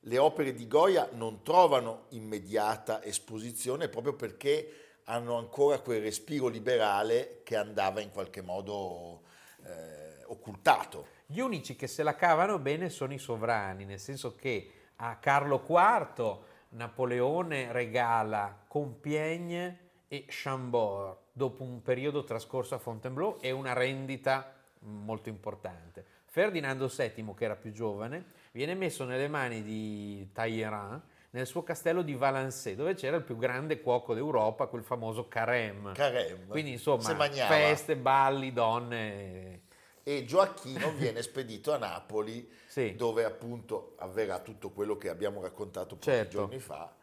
le 0.00 0.18
opere 0.18 0.54
di 0.54 0.66
Goya 0.66 1.09
non 1.12 1.42
trovano 1.42 2.06
immediata 2.11 3.02
esposizione 3.02 3.88
proprio 3.88 4.14
perché 4.14 5.00
hanno 5.04 5.37
ancora 5.37 5.78
quel 5.80 6.00
respiro 6.00 6.49
liberale 6.49 7.42
che 7.45 7.54
andava 7.56 8.00
in 8.00 8.11
qualche 8.11 8.40
modo 8.40 9.23
eh, 9.64 10.25
occultato. 10.26 11.14
Gli 11.28 11.40
unici 11.40 11.75
che 11.75 11.88
se 11.88 12.04
la 12.04 12.14
cavano 12.14 12.61
bene 12.61 12.88
sono 12.88 13.12
i 13.12 13.18
sovrani, 13.18 13.85
nel 13.85 13.99
senso 13.99 14.37
che 14.37 14.71
a 14.97 15.16
Carlo 15.16 15.64
IV 15.66 16.38
Napoleone 16.68 17.73
regala 17.73 18.64
Compiègne 18.68 19.78
e 20.06 20.25
Chambord 20.28 21.16
dopo 21.33 21.64
un 21.64 21.83
periodo 21.83 22.23
trascorso 22.23 22.76
a 22.76 22.78
Fontainebleau 22.78 23.38
e 23.40 23.50
una 23.50 23.73
rendita 23.73 24.54
molto 24.80 25.28
importante. 25.28 26.04
Ferdinando 26.26 26.87
VII, 26.87 27.35
che 27.35 27.45
era 27.45 27.56
più 27.56 27.73
giovane, 27.73 28.26
viene 28.52 28.75
messo 28.75 29.04
nelle 29.04 29.26
mani 29.26 29.62
di 29.62 30.30
Talleyrand 30.33 31.02
nel 31.30 31.47
suo 31.47 31.62
castello 31.64 32.02
di 32.02 32.14
Valençay, 32.14 32.75
dove 32.75 32.95
c'era 32.95 33.16
il 33.16 33.23
più 33.23 33.37
grande 33.37 33.80
cuoco 33.80 34.14
d'Europa, 34.14 34.66
quel 34.66 34.85
famoso 34.85 35.26
Carême. 35.28 35.92
Carême. 35.92 36.47
Quindi 36.47 36.73
insomma, 36.73 37.28
feste, 37.28 37.97
balli, 37.97 38.52
donne. 38.52 39.64
E 40.09 40.25
Gioacchino 40.25 40.93
viene 40.95 41.21
spedito 41.21 41.73
a 41.73 41.79
Napoli, 41.79 42.49
Sì. 42.69 42.95
dove 42.95 43.25
appunto 43.25 43.97
avverrà 43.99 44.39
tutto 44.39 44.71
quello 44.71 44.97
che 44.97 45.09
abbiamo 45.09 45.41
raccontato 45.43 45.97
pochi 45.97 46.05
Certo. 46.11 46.31
giorni 46.39 46.61
fa. 46.61 46.95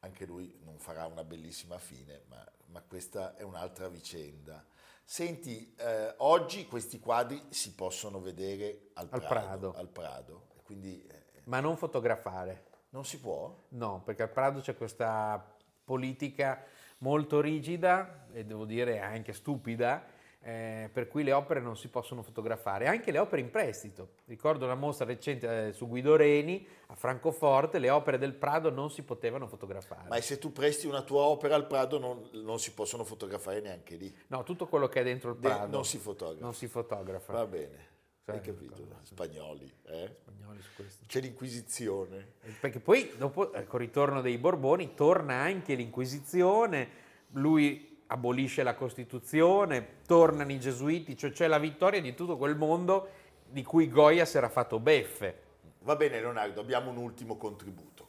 Anche 0.00 0.26
lui 0.26 0.58
non 0.64 0.76
farà 0.80 1.06
una 1.06 1.22
bellissima 1.22 1.78
fine, 1.78 2.22
ma, 2.26 2.44
ma 2.66 2.82
questa 2.82 3.36
è 3.36 3.42
un'altra 3.42 3.88
vicenda. 3.88 4.64
Senti, 5.04 5.74
eh, 5.78 6.12
oggi 6.18 6.66
questi 6.66 6.98
quadri 6.98 7.40
si 7.50 7.72
possono 7.74 8.20
vedere 8.20 8.88
al 8.94 9.06
Al 9.10 9.20
Prado. 9.20 9.28
Prado. 9.28 9.72
al 9.76 9.88
Prado. 9.88 10.46
Quindi 10.64 11.06
eh, 11.06 11.42
Ma 11.44 11.60
non 11.60 11.76
fotografare. 11.76 12.64
non 12.90 13.04
si 13.04 13.20
può? 13.20 13.54
No, 13.68 14.02
perché 14.04 14.22
al 14.22 14.30
Prado 14.30 14.58
c'è 14.60 14.76
questa 14.76 15.54
politica 15.84 16.64
molto 16.98 17.40
rigida 17.40 18.26
e 18.32 18.44
devo 18.44 18.64
dire 18.64 18.98
anche 19.00 19.32
stupida, 19.32 20.04
eh, 20.42 20.88
per 20.90 21.06
cui 21.08 21.22
le 21.22 21.32
opere 21.32 21.60
non 21.60 21.76
si 21.76 21.88
possono 21.88 22.22
fotografare, 22.22 22.86
anche 22.86 23.10
le 23.10 23.18
opere 23.18 23.42
in 23.42 23.50
prestito. 23.50 24.12
Ricordo 24.24 24.64
una 24.64 24.74
mostra 24.74 25.04
recente 25.04 25.68
eh, 25.68 25.72
su 25.72 25.86
Guido 25.86 26.16
Reni 26.16 26.66
a 26.86 26.94
Francoforte, 26.94 27.78
le 27.78 27.90
opere 27.90 28.16
del 28.16 28.32
Prado 28.32 28.70
non 28.70 28.90
si 28.90 29.02
potevano 29.02 29.46
fotografare. 29.46 30.08
Ma 30.08 30.20
se 30.20 30.38
tu 30.38 30.50
presti 30.52 30.86
una 30.86 31.02
tua 31.02 31.22
opera 31.22 31.54
al 31.54 31.66
Prado 31.66 31.98
non, 31.98 32.28
non 32.42 32.58
si 32.58 32.72
possono 32.72 33.04
fotografare 33.04 33.60
neanche 33.60 33.96
lì. 33.96 34.14
No, 34.28 34.42
tutto 34.42 34.66
quello 34.66 34.88
che 34.88 35.00
è 35.00 35.04
dentro 35.04 35.32
il 35.32 35.38
De- 35.38 35.48
Prado 35.48 35.74
non 35.76 35.84
si 35.84 35.98
fotografa. 35.98 36.42
non 36.42 36.54
si 36.54 36.66
fotografa. 36.68 37.32
Va 37.32 37.46
bene, 37.46 37.88
hai 38.24 38.40
capito? 38.40 38.86
Spagnoli, 39.02 39.70
eh? 39.86 40.16
Spagnoli 40.22 40.60
su 40.62 40.70
questo. 40.74 41.04
C'è 41.06 41.20
l'Inquisizione. 41.20 42.32
Perché 42.60 42.80
poi, 42.80 43.12
dopo, 43.18 43.52
eh, 43.52 43.66
col 43.66 43.80
ritorno 43.80 44.22
dei 44.22 44.38
Borboni, 44.38 44.94
torna 44.94 45.34
anche 45.34 45.74
l'Inquisizione, 45.74 46.88
lui 47.32 47.89
abolisce 48.12 48.64
la 48.64 48.74
Costituzione, 48.74 50.00
tornano 50.06 50.50
i 50.50 50.58
Gesuiti, 50.58 51.16
cioè 51.16 51.30
c'è 51.30 51.46
la 51.46 51.58
vittoria 51.58 52.00
di 52.00 52.14
tutto 52.14 52.36
quel 52.36 52.56
mondo 52.56 53.08
di 53.48 53.62
cui 53.62 53.88
Goya 53.88 54.24
si 54.24 54.36
era 54.36 54.48
fatto 54.48 54.80
beffe. 54.80 55.42
Va 55.82 55.94
bene 55.96 56.20
Leonardo, 56.20 56.60
abbiamo 56.60 56.90
un 56.90 56.96
ultimo 56.96 57.36
contributo. 57.36 58.08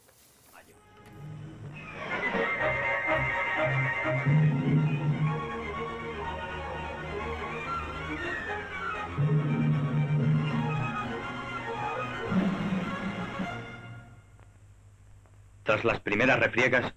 Tras 15.62 15.84
las 15.84 16.00
primeras 16.00 16.40
refriegas, 16.40 16.92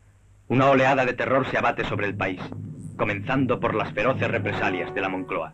una 0.47 0.69
oleada 0.69 1.05
de 1.05 1.13
terror 1.13 1.47
se 1.49 1.57
abate 1.57 1.83
sobre 1.85 2.07
el 2.07 2.15
país, 2.15 2.41
comenzando 2.97 3.59
por 3.59 3.75
las 3.75 3.91
feroces 3.93 4.29
represalias 4.29 4.93
de 4.93 5.01
la 5.01 5.09
Moncloa. 5.09 5.53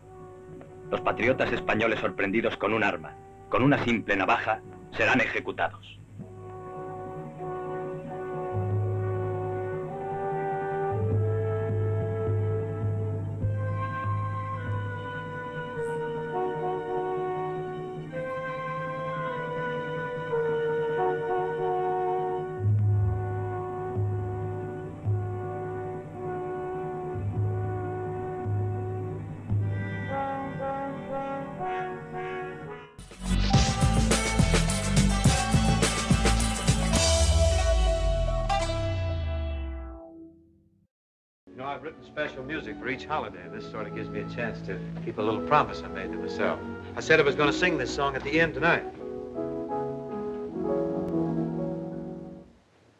Los 0.90 1.02
patriotas 1.02 1.52
españoles 1.52 2.00
sorprendidos 2.00 2.58
con 2.58 2.74
un 2.74 2.84
arma, 2.84 3.16
con 3.50 3.64
una 3.64 3.84
simple 3.84 4.16
navaja, 4.16 4.62
serán 4.92 5.22
ejecutados. 5.22 6.01
Special 42.12 42.44
music 42.44 42.78
for 42.78 42.90
each 42.90 43.06
holiday. 43.06 43.40
This 43.54 43.72
sort 43.72 43.88
of 43.88 43.96
gives 43.96 44.10
me 44.10 44.20
a 44.20 44.30
chance 44.30 44.60
to 44.68 44.78
keep 45.06 45.18
a 45.18 45.22
little 45.22 45.40
promise 45.48 45.82
I 45.82 45.88
made 45.88 46.12
to 46.12 46.18
myself. 46.18 46.60
I 46.98 47.00
said 47.00 47.22
I 47.22 47.24
was 47.24 47.36
going 47.36 47.50
to 47.50 47.58
sing 47.58 47.78
this 47.78 47.94
song 47.94 48.18
at 48.18 48.24
the 48.24 48.38
end 48.38 48.54
tonight. 48.54 48.84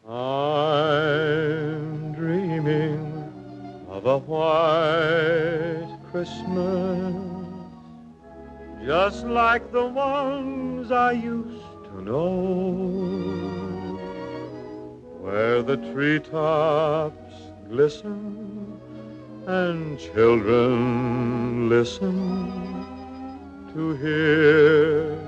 I'm 0.08 2.14
dreaming 2.14 3.30
of 3.86 4.06
a 4.06 4.16
white 4.16 5.98
Christmas, 6.10 7.14
just 8.86 9.26
like 9.26 9.70
the 9.72 9.86
ones 9.86 10.90
I 10.90 11.12
used 11.12 11.84
to 11.84 12.00
know 12.00 12.30
where 15.20 15.62
the 15.62 15.76
treetops 15.92 17.34
glisten 17.68 18.21
children 19.98 21.68
listen 21.68 22.86
to 23.74 23.94
hear 23.96 25.18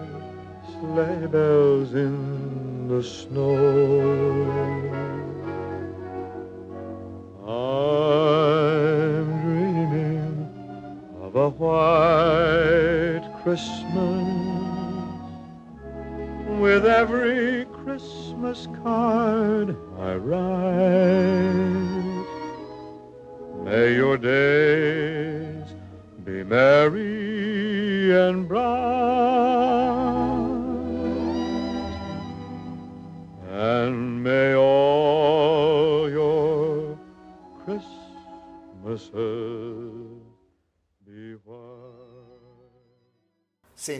sleigh 0.80 1.26
bells 1.26 1.94
in 1.94 2.88
the 2.88 3.02
snow. 3.02 5.03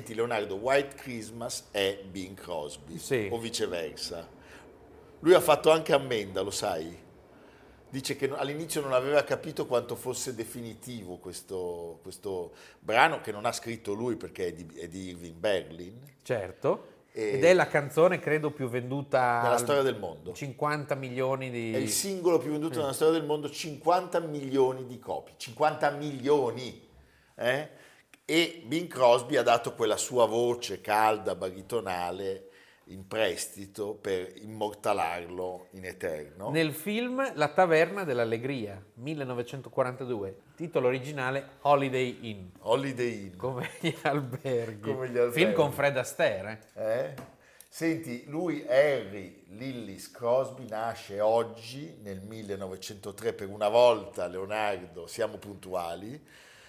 Senti 0.04 0.14
Leonardo, 0.20 0.56
White 0.56 0.96
Christmas 0.96 1.68
è 1.70 1.99
Bing 2.04 2.37
Crosby 2.38 2.99
Sì. 2.99 3.26
o 3.32 3.38
viceversa. 3.38 4.28
Lui 5.20 5.32
ha 5.32 5.40
fatto 5.40 5.70
anche 5.70 5.94
ammenda, 5.94 6.42
lo 6.42 6.50
sai? 6.50 6.94
Dice 7.88 8.14
che 8.14 8.28
all'inizio 8.34 8.82
non 8.82 8.92
aveva 8.92 9.25
capito 9.25 9.64
quanto 9.64 9.96
fosse 9.96 10.34
definitivo 10.34 11.16
questo, 11.16 12.00
questo 12.02 12.52
brano, 12.80 13.23
che 13.23 13.32
non 13.32 13.46
ha 13.46 13.52
scritto 13.52 13.94
lui 13.94 14.16
perché 14.16 14.49
è 14.49 14.52
di, 14.52 14.66
è 14.78 14.88
di 14.88 15.08
Irving 15.08 15.37
Berlin, 15.37 15.99
Certo. 16.23 16.88
E- 17.12 17.37
Ed 17.37 17.44
è 17.44 17.54
la 17.54 17.66
canzone, 17.68 18.18
credo, 18.18 18.50
più 18.50 18.68
venduta 18.68 19.40
nella 19.42 19.56
storia 19.56 19.80
del 19.82 19.96
mondo. 19.99 20.34
50 20.34 20.94
milioni 20.96 21.49
di... 21.50 21.73
È 21.73 21.78
il 21.78 21.88
singolo 21.88 22.37
più 22.38 22.50
venduto 22.50 22.78
nella 22.80 22.92
storia 22.92 23.14
del 23.18 23.25
mondo, 23.26 23.49
50 23.49 24.20
milioni 24.20 24.87
di 24.87 24.99
copie, 24.99 25.32
50 25.38 25.90
milioni. 25.92 26.87
eh? 27.37 27.82
E 28.26 28.62
Bing 28.64 28.88
Crosby 28.88 29.36
ha 29.36 29.42
dato 29.42 29.74
quella 29.74 29.98
sua 29.98 30.24
voce 30.24 30.80
calda, 30.80 31.34
baritonale, 31.34 32.48
in 32.84 33.06
prestito 33.06 33.94
per 33.94 34.32
immortalarlo 34.36 35.66
in 35.72 35.84
eterno. 35.84 36.48
Nel 36.50 36.72
film 36.72 37.32
La 37.34 37.48
taverna 37.48 38.04
dell'allegria, 38.04 38.82
1942, 38.94 40.36
titolo 40.56 40.86
originale 40.86 41.48
Holiday 41.62 42.18
Inn, 42.22 42.46
Holiday 42.60 43.26
Inn. 43.26 43.36
come 43.36 43.68
gli 43.80 43.94
alberghi. 44.02 44.80
Come 44.90 45.08
gli 45.10 45.18
alberghi. 45.18 45.38
Film 45.40 45.52
con 45.52 45.72
Fred 45.72 45.96
Astaire. 45.98 46.60
eh? 46.74 46.82
Eh? 46.82 47.14
Senti, 47.68 48.24
lui, 48.28 48.64
Harry 48.68 49.44
Lillis 49.48 50.10
Crosby, 50.10 50.66
nasce 50.68 51.20
oggi, 51.20 51.98
nel 52.02 52.20
1903, 52.20 53.32
per 53.34 53.48
una 53.48 53.68
volta, 53.68 54.26
Leonardo, 54.28 55.06
siamo 55.08 55.36
puntuali. 55.38 56.24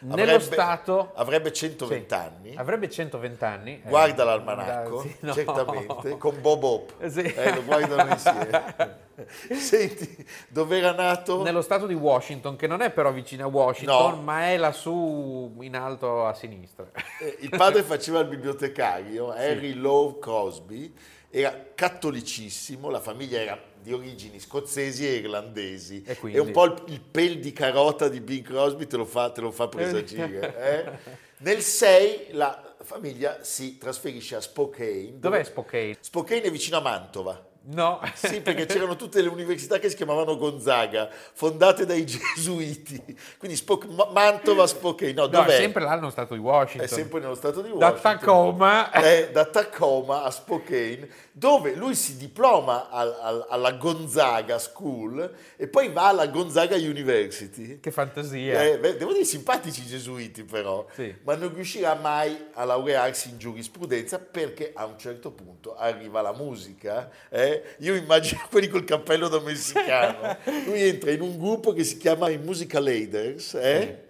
Nello 0.07 0.39
stato- 0.39 1.11
Avrebbe 1.15 1.51
120 1.53 2.07
Sì. 2.07 2.13
anni. 2.13 2.55
Avrebbe 2.55 2.89
120 2.89 3.43
anni. 3.43 3.81
eh, 3.83 3.89
Guarda 3.89 4.23
l'almanacco, 4.23 5.01
sì, 5.01 5.15
no. 5.21 5.33
certamente, 5.33 6.17
con 6.17 6.39
Bob 6.41 6.63
Hope. 6.63 6.93
Sì. 7.09 7.21
Eh, 7.21 7.55
lo 7.55 7.63
guardano 7.63 8.11
insieme. 8.11 9.03
Senti, 9.55 10.25
dove 10.49 10.77
era 10.77 10.91
nato? 10.91 11.41
Nello 11.41 11.61
stato 11.61 11.85
di 11.87 11.93
Washington, 11.93 12.55
che 12.55 12.67
non 12.67 12.81
è 12.81 12.91
però 12.91 13.11
vicino 13.11 13.45
a 13.45 13.47
Washington, 13.47 14.15
No. 14.15 14.21
ma 14.21 14.47
è 14.49 14.57
lassù 14.57 15.55
in 15.61 15.75
alto 15.75 16.25
a 16.25 16.33
sinistra. 16.33 16.85
Eh, 17.19 17.37
Il 17.41 17.49
padre 17.49 17.81
faceva 17.83 18.19
il 18.19 18.27
bibliotecario, 18.27 19.31
Harry 19.31 19.73
Lowe 19.73 20.19
Crosby, 20.19 20.93
era 21.29 21.53
cattolicissimo, 21.73 22.89
la 22.89 22.99
famiglia 22.99 23.39
era 23.39 23.57
di 23.85 23.93
origini 23.93 24.39
scozzesi 24.39 25.07
e 25.07 25.13
irlandesi. 25.17 26.01
E 26.03 26.17
quindi? 26.17 26.39
E 26.39 26.41
un 26.41 26.49
po' 26.51 26.65
il, 26.65 26.83
il 26.87 27.01
pel 27.01 27.39
di 27.39 27.53
carota 27.53 28.09
di 28.09 28.19
Bing 28.19 28.43
Crosby 28.43 28.87
te 28.87 28.97
lo 28.97 29.05
fa, 29.05 29.29
te 29.29 29.41
lo 29.41 29.51
fa 29.51 29.67
presagire. 29.67 30.57
eh? 30.57 31.13
Nel 31.37 31.61
6 31.61 32.29
la 32.31 32.75
famiglia 32.81 33.43
si 33.43 33.77
trasferisce 33.77 34.35
a 34.37 34.41
Spokane. 34.41 35.19
Dov'è 35.19 35.43
Spokane? 35.43 35.97
Spokane 35.99 36.41
è 36.41 36.51
vicino 36.51 36.77
a 36.77 36.81
Mantova. 36.81 37.47
No. 37.67 37.99
Sì, 38.13 38.41
perché 38.41 38.65
c'erano 38.67 38.95
tutte 38.95 39.21
le 39.21 39.27
università 39.29 39.79
che 39.79 39.89
si 39.89 39.95
chiamavano 39.95 40.37
Gonzaga, 40.37 41.09
fondate 41.33 41.85
dai 41.85 42.05
gesuiti. 42.05 43.01
Quindi 43.39 43.57
Spok- 43.57 43.87
Ma- 43.87 44.09
Mantova, 44.11 44.67
Spokane. 44.67 45.13
No, 45.13 45.21
No, 45.23 45.27
dov'è? 45.27 45.53
è 45.55 45.57
sempre 45.57 45.83
là 45.83 45.95
nello 45.95 46.11
stato 46.11 46.35
di 46.35 46.39
Washington. 46.39 46.85
È 46.85 46.87
sempre 46.87 47.19
nello 47.19 47.33
stato 47.35 47.61
di 47.61 47.69
Da 47.69 47.75
Washington. 47.89 48.01
Tacoma. 48.19 48.91
Eh, 48.91 49.29
da 49.31 49.45
Tacoma 49.45 50.23
a 50.23 50.29
Spokane, 50.31 51.09
dove 51.31 51.73
lui 51.73 51.95
si 51.95 52.17
diploma 52.17 52.89
al- 52.91 53.17
al- 53.21 53.45
alla 53.49 53.71
Gonzaga 53.73 54.59
School 54.59 55.33
e 55.55 55.67
poi 55.67 55.89
va 55.89 56.09
alla 56.09 56.27
Gonzaga 56.27 56.75
University. 56.75 57.79
Che 57.79 57.91
fantasia. 57.91 58.61
Eh, 58.61 58.77
beh, 58.77 58.97
devo 58.97 59.11
dire 59.11 59.25
simpatici 59.25 59.81
i 59.81 59.85
gesuiti 59.87 60.43
però, 60.43 60.85
Sì. 60.93 61.13
ma 61.23 61.35
non 61.35 61.51
riuscirà 61.53 61.95
mai 61.95 62.47
a 62.53 62.63
laurearsi 62.63 63.29
in 63.29 63.37
giurisprudenza 63.39 64.19
perché 64.19 64.71
a 64.75 64.85
un 64.85 64.97
certo 64.99 65.31
punto 65.31 65.75
arriva 65.75 66.21
la 66.21 66.33
musica. 66.33 67.09
eh. 67.29 67.53
Io 67.79 67.95
immagino 67.95 68.41
quelli 68.49 68.67
col 68.67 68.83
cappello 68.83 69.27
da 69.27 69.39
messicano. 69.39 70.37
Lui 70.65 70.81
entra 70.81 71.11
in 71.11 71.21
un 71.21 71.37
gruppo 71.37 71.73
che 71.73 71.83
si 71.83 71.97
chiama 71.97 72.29
i 72.29 72.37
Musical 72.37 72.85
Aiders 72.85 73.53
eh, 73.55 74.03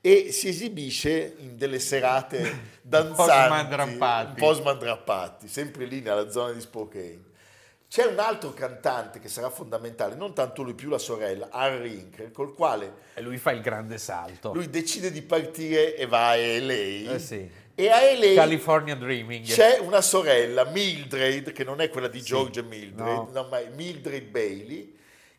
e 0.00 0.32
si 0.32 0.48
esibisce 0.48 1.34
in 1.38 1.56
delle 1.56 1.78
serate 1.78 2.70
danzanti, 2.82 3.74
un 3.74 4.34
po' 4.36 4.52
smandrappati, 4.52 5.48
sempre 5.48 5.84
lì 5.84 6.00
nella 6.00 6.28
zona 6.30 6.52
di 6.52 6.60
Spokane. 6.60 7.30
C'è 7.92 8.06
un 8.06 8.18
altro 8.18 8.54
cantante 8.54 9.18
che 9.18 9.28
sarà 9.28 9.50
fondamentale, 9.50 10.14
non 10.14 10.32
tanto 10.32 10.62
lui 10.62 10.72
più 10.72 10.88
la 10.88 10.96
sorella, 10.96 11.50
Ann 11.50 11.82
Rinker, 11.82 12.30
col 12.32 12.54
quale 12.54 12.90
E 13.12 13.20
lui 13.20 13.36
fa 13.36 13.52
il 13.52 13.60
grande 13.60 13.98
salto. 13.98 14.54
lui 14.54 14.70
decide 14.70 15.12
di 15.12 15.20
partire 15.20 15.94
e 15.94 16.06
va 16.06 16.30
a 16.30 16.36
LA. 16.36 16.72
Eh 17.12 17.18
sì. 17.18 17.46
E 17.82 17.90
a 17.90 18.16
LA 18.16 18.34
California 18.34 18.94
Dreaming. 18.94 19.44
c'è 19.44 19.78
una 19.80 20.00
sorella, 20.00 20.64
Mildred, 20.66 21.50
che 21.50 21.64
non 21.64 21.80
è 21.80 21.88
quella 21.88 22.06
di 22.06 22.22
George 22.22 22.62
Mildred, 22.62 23.06
no. 23.06 23.28
no, 23.32 23.48
ma 23.48 23.58
è 23.58 23.70
Mildred 23.74 24.28
Bailey, 24.28 24.96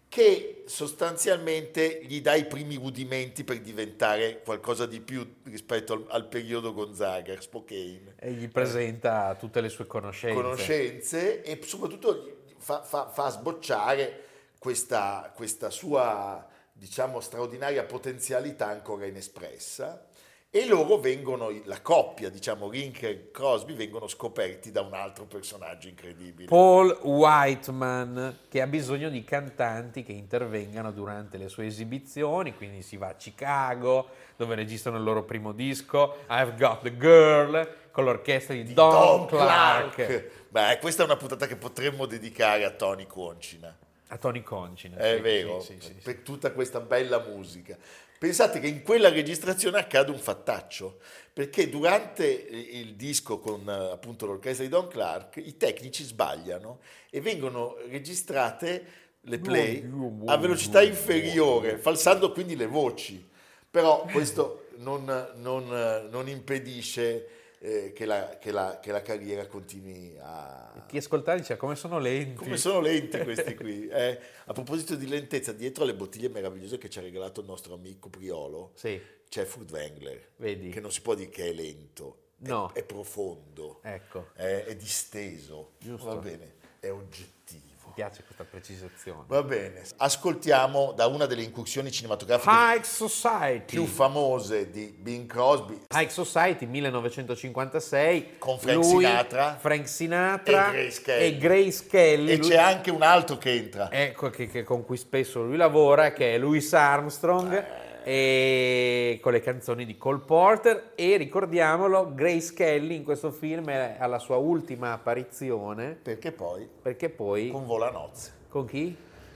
che 0.10 0.64
sostanzialmente 0.66 2.02
gli 2.04 2.20
dà 2.22 2.34
i 2.34 2.44
primi 2.44 2.76
rudimenti 2.76 3.46
per 3.46 3.62
diventare 3.62 4.42
qualcosa 4.44 4.86
di 4.86 5.00
più 5.00 5.36
rispetto 5.44 5.94
al, 5.94 6.06
al 6.10 6.28
periodo 6.28 6.74
Gonzaga, 6.74 7.40
Spokane. 7.40 8.16
E 8.20 8.34
gli 8.34 8.50
presenta 8.50 9.34
tutte 9.36 9.62
le 9.62 9.70
sue 9.70 9.88
conoscenze. 9.88 10.36
conoscenze 10.36 11.44
e 11.44 11.62
soprattutto 11.64 12.42
fa, 12.58 12.84
fa- 12.84 13.08
fa 13.08 13.30
sbocciare 13.30 14.24
questa, 14.60 15.32
questa 15.34 15.70
sua, 15.70 16.46
diciamo, 16.74 17.22
straordinaria 17.22 17.86
potenzialità 17.86 18.68
ancora 18.68 19.06
inespressa 19.06 20.08
e 20.56 20.68
loro 20.68 20.98
vengono, 20.98 21.52
la 21.64 21.82
coppia, 21.82 22.30
diciamo, 22.30 22.70
Rinker 22.70 23.10
e 23.10 23.32
Crosby, 23.32 23.74
vengono 23.74 24.08
scoperti 24.08 24.70
da 24.70 24.82
un 24.82 24.94
altro 24.94 25.26
personaggio 25.26 25.88
incredibile. 25.88 26.48
Paul 26.48 26.96
Whiteman, 27.02 28.38
che 28.50 28.62
ha 28.62 28.68
bisogno 28.68 29.10
di 29.10 29.24
cantanti 29.24 30.04
che 30.04 30.12
intervengano 30.12 30.92
durante 30.92 31.40
le 31.40 31.50
sue 31.50 31.66
esibizioni, 31.66 32.54
quindi 32.56 32.84
si 32.84 32.98
va 32.98 33.08
a 33.08 33.16
Chicago, 33.16 34.10
dove 34.36 34.54
registrano 34.54 34.98
il 34.98 35.04
loro 35.04 35.24
primo 35.24 35.54
disco, 35.54 36.18
I've 36.30 36.54
Got 36.56 36.84
the 36.84 36.98
Girl, 36.98 37.76
con 37.90 38.04
l'orchestra 38.04 38.54
di, 38.54 38.74
Don, 38.74 38.92
Don 38.92 39.26
Clark. 39.26 40.50
Beh, 40.50 40.78
questa 40.80 41.02
è 41.02 41.06
una 41.06 41.18
puntata 41.18 41.48
che 41.48 41.56
potremmo 41.56 42.06
dedicare 42.06 42.64
a 42.64 42.70
Tony 42.70 43.08
Concina. 43.08 43.76
A 44.10 44.18
Tony 44.18 44.44
Concina. 44.44 44.98
È 44.98 45.16
sì, 45.16 45.22
vero, 45.22 45.60
sì, 45.62 45.78
sì, 45.80 45.94
per 45.94 46.18
tutta 46.18 46.52
questa 46.52 46.80
bella 46.80 47.18
musica. 47.18 47.76
Pensate 48.24 48.62
che 48.62 48.68
in 48.68 48.84
quella 48.84 49.10
registrazione 49.10 49.80
accade 49.80 50.10
un 50.10 50.18
fattaccio, 50.18 51.00
perché 51.34 51.70
durante 51.70 52.26
il 52.26 52.96
disco 52.96 53.38
con 53.40 53.68
appunto 53.68 54.26
l'orchestra 54.26 54.64
di 54.64 54.70
Don 54.70 54.88
Clark 54.88 55.36
i 55.44 55.58
tecnici 55.58 56.06
sbagliano 56.06 56.80
e 57.10 57.20
vengono 57.20 57.76
registrate 57.90 58.86
le 59.20 59.40
play 59.40 59.86
a 60.28 60.38
velocità 60.38 60.82
inferiore, 60.82 61.78
falsando 61.78 62.32
quindi 62.32 62.56
le 62.56 62.66
voci. 62.66 63.22
Però 63.70 64.06
questo 64.10 64.68
non, 64.78 65.04
non, 65.36 66.08
non 66.10 66.30
impedisce 66.30 67.28
eh, 67.66 67.94
che, 67.94 68.06
la, 68.06 68.38
che 68.40 68.52
la- 68.52 68.80
che 68.82 68.92
la 68.92 69.02
carriera 69.02 69.48
continui 69.48 70.18
a, 70.20 70.84
Chi 70.86 70.98
ascoltava 70.98 71.38
dice 71.38 71.56
come 71.56 71.76
sono 71.76 71.98
lenti. 71.98 72.36
come 72.36 72.58
sono 72.58 72.82
lenti 72.82 73.18
questi 73.20 73.56
qui. 73.56 73.88
eh? 73.90 74.20
A 74.46 74.52
proposito 74.54 74.96
di 74.96 75.08
lentezza, 75.08 75.54
dietro 75.54 75.84
alle 75.84 75.96
bottiglie 75.96 76.28
meravigliose 76.28 76.78
che 76.78 76.90
ci 76.90 77.00
ha 77.00 77.02
regalato 77.02 77.40
il 77.40 77.48
nostro 77.48 77.74
amico 77.76 78.10
Priolo, 78.10 78.72
Sì, 78.76 79.02
c'è 79.30 79.46
Furtwängler, 79.46 80.32
Vedi. 80.36 80.70
che 80.70 80.82
non 80.82 80.92
si 80.92 81.02
può 81.02 81.16
dire 81.16 81.30
che 81.30 81.50
è 81.50 81.54
lento. 81.54 82.18
è- 82.42 82.48
No. 82.50 82.70
è, 82.74 82.84
profondo, 82.84 83.80
Ecco, 83.84 84.32
è, 84.34 84.66
è 84.68 84.76
disteso, 84.76 85.72
Giusto. 85.78 86.06
va 86.08 86.16
bene, 86.18 86.56
è 86.82 86.92
oggettivo. 86.92 87.73
Piace 87.94 88.24
questa 88.24 88.44
precisazione. 88.44 89.24
Va 89.28 89.44
bene, 89.44 89.82
ascoltiamo 89.98 90.94
da 90.96 91.08
una 91.08 91.26
delle 91.26 91.44
incursioni 91.44 91.92
cinematografiche 91.92 92.52
High 92.54 92.84
Society. 92.84 93.66
più 93.66 93.86
famose 93.86 94.70
di 94.72 94.94
Bing 94.98 95.28
Crosby, 95.30 95.80
High 95.94 96.10
Society 96.10 96.66
1956 96.66 98.36
Con 98.40 98.58
Frank 98.60 98.84
lui, 98.84 99.04
Sinatra 99.06 99.58
Frank 99.60 99.88
Sinatra 99.88 100.72
e 100.72 100.74
Grace 100.74 101.02
Kelly. 101.02 101.26
e 101.26 101.38
Grace 101.38 101.86
Kelly, 101.88 102.32
e 102.32 102.38
lui- 102.38 102.50
c'è 102.50 102.58
anche 102.58 102.92
un 102.92 103.02
altro 103.02 103.38
che 103.38 103.52
entra. 103.52 103.92
ecco 103.92 104.30
che, 104.30 104.48
che- 104.48 104.64
con 104.64 104.84
cui 104.86 104.98
spesso 104.98 105.42
lui 105.44 105.58
lavora 105.58 106.12
che 106.14 106.36
è 106.36 106.38
Louis 106.38 106.74
Armstrong 106.74 107.83
e 108.04 109.20
con 109.22 109.32
le 109.32 109.42
canzoni 109.42 109.86
di 109.86 109.98
Cole 109.98 110.20
Porter 110.26 110.92
e 110.96 111.18
ricordiamolo 111.18 112.14
Grace 112.14 112.54
Kelly 112.54 112.96
in 112.96 113.04
questo 113.04 113.32
film 113.32 113.70
è 113.70 113.96
alla 114.00 114.20
sua 114.20 114.38
ultima 114.38 114.92
apparizione 114.94 115.98
Perché 116.02 116.32
poi 116.32 116.68
perché 116.82 117.10
poi 117.10 117.50
con 117.50 117.66
Volanozze, 117.66 118.32
con 118.50 118.66
chi? 118.66 118.96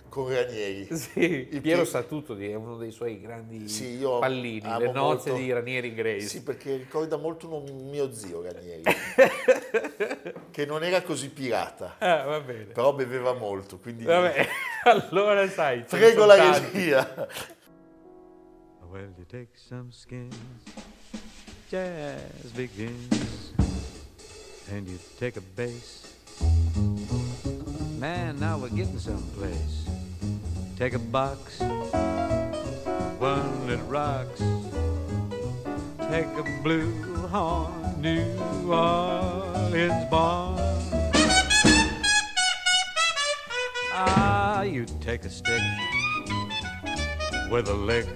con 0.10 0.34
Ranieri. 0.34 0.88
Sì, 0.96 1.50
Il 1.52 1.62
Piero 1.62 1.82
che- 1.82 1.88
sa 1.90 2.02
tutto 2.04 2.36
è 2.38 2.54
uno 2.56 2.78
dei 2.78 2.92
suoi 2.92 3.20
grandi 3.20 3.68
Sì, 3.68 3.98
pallini, 4.20 4.62
le 4.80 4.92
nozze 4.92 5.30
molto- 5.32 5.34
di 5.36 5.52
Ranieri 5.52 5.94
Grace. 5.94 6.28
Sì, 6.28 6.44
perché 6.44 6.78
ricorda 6.78 7.18
molto 7.18 7.54
un 7.54 7.90
mio 7.90 8.12
zio 8.14 8.42
Ranieri, 8.42 8.84
che 10.50 10.66
non 10.66 10.84
era 10.84 11.02
così 11.02 11.30
pirata, 11.30 11.96
Ah, 12.00 12.24
va 12.24 12.40
bene. 12.40 12.64
però 12.74 12.94
beveva 12.94 13.34
molto, 13.34 13.78
quindi 13.80 14.06
Vabbè, 14.06 14.48
allora 14.86 15.48
sai. 15.50 15.82
prego 15.88 16.26
la 16.26 16.36
regia. 16.52 17.28
Well, 18.92 19.02
you 19.18 19.26
take 19.30 19.50
some 19.58 19.92
skins, 19.92 20.34
jazz 21.70 22.52
begins, 22.56 23.52
and 24.72 24.88
you 24.88 24.98
take 25.20 25.36
a 25.36 25.42
bass. 25.42 26.16
Man, 28.00 28.40
now 28.40 28.58
we're 28.58 28.70
getting 28.70 28.98
someplace. 28.98 29.90
Take 30.78 30.94
a 30.94 31.00
box, 31.00 31.60
one 33.20 33.68
that 33.68 33.80
rocks. 33.88 34.42
Take 36.10 36.28
a 36.38 36.62
blue 36.64 37.04
horn, 37.28 38.02
New 38.02 38.24
Orleans 38.70 40.10
born. 40.10 40.56
Ah, 43.94 44.62
you 44.62 44.86
take 45.02 45.26
a 45.26 45.30
stick 45.30 45.62
with 47.52 47.68
a 47.68 47.74
lick. 47.74 48.08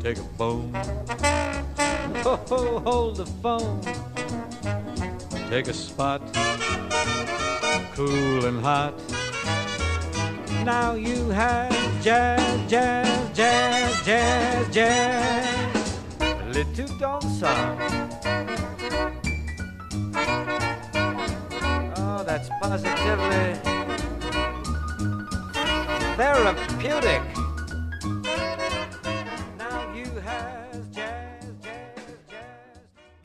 Take 0.00 0.18
a 0.18 0.22
bone. 0.38 0.70
Oh, 2.24 2.36
ho, 2.48 2.78
hold 2.80 3.16
the 3.16 3.26
phone. 3.42 3.80
Take 5.50 5.68
a 5.68 5.74
spot. 5.74 6.22
Cool 7.94 8.44
and 8.44 8.60
hot. 8.60 8.94
Now 10.64 10.94
you 10.94 11.30
have 11.30 11.72
jazz, 12.02 12.70
jazz, 12.70 13.36
jazz, 13.36 14.06
jazz, 14.06 14.74
jazz. 14.74 15.98
A 16.20 16.48
little 16.50 16.98
don't 16.98 17.22
sound. 17.22 17.80
Oh, 21.96 22.22
that's 22.24 22.48
positively 22.60 23.78
therapeutic. 26.16 27.37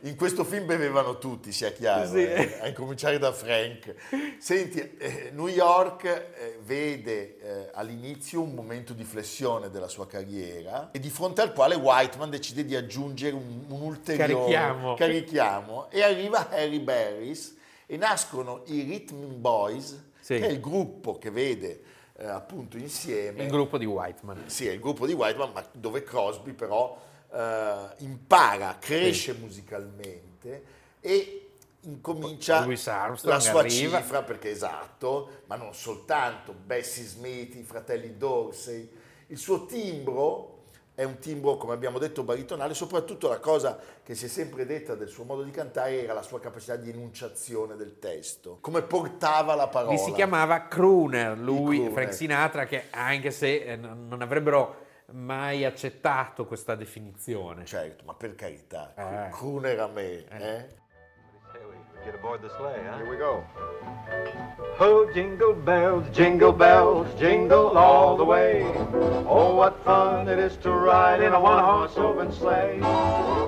In 0.06 0.18
questo 0.18 0.44
film 0.44 0.66
bevevano 0.66 1.18
tutti, 1.18 1.54
sia 1.54 1.72
chiaro, 1.72 2.10
Sì. 2.10 2.26
eh, 2.26 2.58
a 2.62 2.68
incominciare 2.68 3.18
da 3.20 3.32
Frank. 3.32 3.96
Senti, 4.38 4.98
eh, 4.98 5.30
New 5.34 5.48
York 5.48 6.04
eh, 6.04 6.60
vede 6.62 7.38
eh, 7.40 7.70
all'inizio 7.74 8.42
un 8.42 8.54
momento 8.54 8.92
di 8.92 9.06
flessione 9.06 9.70
della 9.70 9.88
sua 9.88 10.06
carriera 10.06 10.90
e 10.92 11.00
di 11.00 11.10
fronte 11.10 11.40
al 11.40 11.54
quale 11.54 11.76
Whiteman 11.76 12.30
decide 12.30 12.66
di 12.66 12.76
aggiungere 12.76 13.34
un, 13.34 13.64
un 13.70 13.82
ulteriore 13.82 14.34
Carichiamo. 14.34 14.94
carichiamo. 14.96 15.90
e 15.90 16.04
arriva 16.04 16.50
Harry 16.50 16.80
Barris 16.80 17.56
e 17.86 17.96
nascono 17.96 18.64
i 18.66 18.82
Rhythm 18.82 19.40
Boys, 19.40 19.98
Sì. 20.20 20.38
che 20.38 20.48
è 20.48 20.52
il 20.52 20.60
gruppo 20.60 21.18
che 21.18 21.32
vede 21.32 21.82
eh, 22.18 22.26
appunto 22.26 22.76
insieme 22.76 23.44
Il 23.44 23.50
gruppo 23.50 23.78
di 23.78 23.86
Whiteman. 23.86 24.44
sì, 24.48 24.68
è 24.68 24.72
il 24.72 24.82
gruppo 24.82 25.06
di 25.06 25.14
Whiteman, 25.14 25.52
ma 25.54 25.66
dove 25.72 26.04
Crosby 26.04 26.52
però 26.52 27.00
eh, 27.34 27.38
impara, 28.04 28.78
cresce 28.80 29.34
musicalmente 29.34 30.64
e 31.00 31.50
incomincia 31.82 32.66
la 32.66 33.40
sua 33.40 33.60
arriva. 33.60 34.00
cifra, 34.00 34.24
perché 34.24 34.50
esatto, 34.50 35.42
ma 35.48 35.56
non 35.56 35.74
soltanto, 35.74 36.54
Bessie 36.54 37.06
Smith, 37.06 37.56
i 37.56 37.64
fratelli 37.64 38.16
Dorsey, 38.18 38.90
il 39.28 39.38
suo 39.38 39.66
timbro 39.66 40.52
è 40.96 41.04
un 41.04 41.18
timbro, 41.18 41.58
come 41.58 41.74
abbiamo 41.74 41.98
detto, 41.98 42.24
baritonale, 42.24 42.76
soprattutto 42.76 43.28
la 43.28 43.40
cosa 43.40 43.80
che 44.04 44.14
si 44.14 44.26
è 44.26 44.28
sempre 44.28 44.66
detta 44.66 44.94
del 44.94 45.08
suo 45.08 45.24
modo 45.24 45.42
di 45.42 45.50
cantare 45.50 46.04
era 46.04 46.14
la 46.14 46.22
sua 46.22 46.40
capacità 46.40 46.76
di 46.76 46.92
enunciazione 46.92 47.76
del 47.76 47.98
testo, 47.98 48.60
come 48.62 48.84
portava 48.84 49.56
la 49.56 49.68
parola. 49.68 49.94
Li 49.94 49.98
si 49.98 50.12
chiamava 50.12 50.68
crooner, 50.68 51.38
lui, 51.38 51.78
crooner. 51.78 51.94
Frank 51.94 52.14
Sinatra, 52.14 52.66
che 52.66 52.86
anche 52.92 53.32
se 53.32 53.64
eh, 53.64 53.76
non 53.76 54.22
avrebbero 54.22 54.83
mai 55.14 55.64
accettato 55.66 56.46
questa 56.46 56.76
definizione. 56.76 57.66
Certo, 57.66 58.04
ma 58.06 58.14
per 58.16 58.36
carità, 58.36 58.94
Eh. 58.96 59.30
crooner 59.30 59.80
a 59.80 59.88
me, 59.88 60.26
eh? 60.28 60.68
Get 62.06 62.16
aboard 62.16 62.42
the 62.42 62.50
sleigh, 62.58 62.84
huh? 62.86 62.98
Here 62.98 63.10
we 63.10 63.16
go. 63.16 63.44
Oh, 64.80 65.10
jingle 65.14 65.54
bells, 65.54 66.06
jingle 66.12 66.52
bells, 66.52 67.08
jingle 67.18 67.78
all 67.78 68.18
the 68.18 68.26
way. 68.26 68.64
Oh, 69.26 69.56
what 69.56 69.82
fun 69.86 70.28
it 70.28 70.38
is 70.38 70.58
to 70.58 70.72
ride 70.72 71.22
in 71.22 71.32
a 71.32 71.40
one-horse 71.40 71.94
open 71.96 72.34
sleigh. 72.34 72.80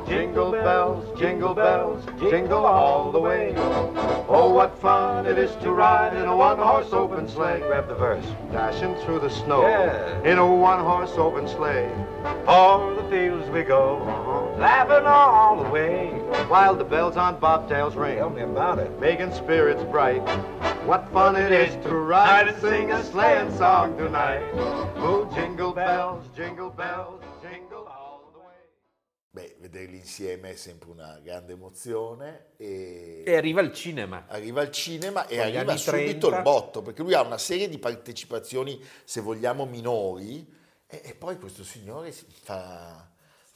Jingle 0.07 0.51
bells, 0.51 1.19
jingle 1.19 1.53
bells, 1.53 2.05
jingle 2.19 2.65
all 2.65 3.11
the 3.11 3.19
way. 3.19 3.53
Oh, 3.57 4.51
what 4.53 4.77
fun 4.79 5.25
it 5.25 5.37
is 5.37 5.53
to 5.57 5.71
ride 5.71 6.15
in 6.15 6.25
a 6.25 6.35
one-horse 6.35 6.93
open 6.93 7.27
sleigh. 7.27 7.59
Grab 7.59 7.87
the 7.89 7.95
verse. 7.95 8.25
Dashing 8.51 8.95
through 9.03 9.19
the 9.19 9.29
snow 9.29 9.67
Yeah. 9.67 10.21
in 10.23 10.37
a 10.37 10.55
one-horse 10.55 11.13
open 11.17 11.47
sleigh. 11.47 11.91
O'er 12.47 12.95
the 12.95 13.09
fields 13.09 13.49
we 13.49 13.63
go, 13.63 13.97
uh-huh. 14.01 14.59
laughing 14.61 15.05
all 15.05 15.61
the 15.63 15.69
way. 15.69 16.07
While 16.47 16.75
the 16.75 16.83
bells 16.83 17.17
on 17.17 17.39
bobtails 17.39 17.95
ring, 17.95 18.19
about 18.45 18.79
it. 18.79 18.89
making 18.99 19.31
spirits 19.33 19.83
bright. 19.91 20.21
What 20.85 21.07
fun 21.11 21.35
it 21.35 21.51
is 21.51 21.75
to 21.83 21.89
ride 21.89 22.47
and 22.47 22.57
sing 22.61 22.91
a 22.91 23.03
sleighing 23.03 23.51
song 23.57 23.97
tonight. 23.97 24.43
Oh, 24.97 25.27
jingle 25.33 25.73
bells, 25.73 26.25
jingle 26.35 26.69
bells, 26.69 27.21
jingle 27.41 27.85
all 27.87 28.29
the 28.31 28.37
way. 28.39 28.53
Beh, 29.31 29.55
vederli 29.59 29.97
insieme 29.97 30.51
è 30.51 30.55
sempre 30.55 30.91
una 30.91 31.19
grande 31.23 31.53
emozione 31.53 32.51
e, 32.57 33.23
E 33.25 33.35
arriva 33.35 33.61
al 33.61 33.73
cinema. 33.73 34.25
arriva 34.27 34.61
al 34.61 34.71
cinema 34.71 35.25
e 35.27 35.37
Con 35.37 35.45
arriva 35.45 35.75
subito 35.75 36.27
30. 36.27 36.35
il 36.37 36.41
botto, 36.43 36.81
perché 36.83 37.01
lui 37.01 37.13
ha 37.15 37.21
una 37.21 37.39
serie 37.39 37.67
di 37.67 37.79
partecipazioni, 37.79 38.79
se 39.03 39.21
vogliamo, 39.21 39.65
minori 39.65 40.45
e, 40.87 41.01
e 41.03 41.15
poi 41.15 41.37
questo 41.39 41.63
signore 41.63 42.11
si- 42.11 42.25
fa, 42.43 43.09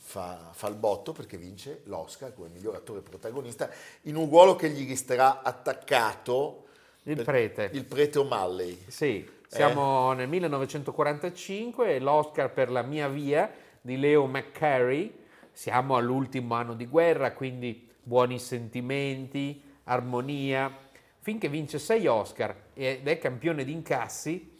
fa- 0.10 0.50
fa 0.54 0.68
il 0.68 0.76
botto 0.76 1.12
perché 1.12 1.38
vince 1.38 1.82
l'Oscar 1.84 2.34
come 2.34 2.50
miglior 2.50 2.74
attore 2.74 3.02
protagonista 3.02 3.70
in 4.04 4.16
un 4.16 4.28
ruolo 4.28 4.56
che 4.56 4.72
gli 4.72 4.88
resterà 4.88 5.44
attaccato 5.44 6.66
Il 7.04 7.22
prete. 7.22 7.70
il 7.74 7.86
prete 7.86 8.18
O'Malley. 8.18 8.86
Sì, 8.88 9.30
siamo 9.48 10.12
nel 10.14 10.28
1945, 10.28 11.94
e 11.94 12.00
l'Oscar 12.00 12.52
per 12.52 12.72
La 12.72 12.82
mia 12.82 13.08
via 13.08 13.54
di 13.80 14.00
Leo 14.00 14.26
McCarey. 14.26 15.16
Siamo 15.52 15.96
all'ultimo 15.96 16.56
anno 16.56 16.74
di 16.74 16.88
guerra, 16.88 17.34
quindi 17.34 17.88
buoni 18.02 18.40
sentimenti, 18.40 19.62
armonia. 19.84 20.76
Finché 21.20 21.50
vince 21.50 21.78
sei 21.78 22.08
Oscar 22.08 22.56
ed 22.74 23.08
è 23.08 23.18
campione 23.20 23.64
di 23.64 23.74
incassi, 23.74 24.56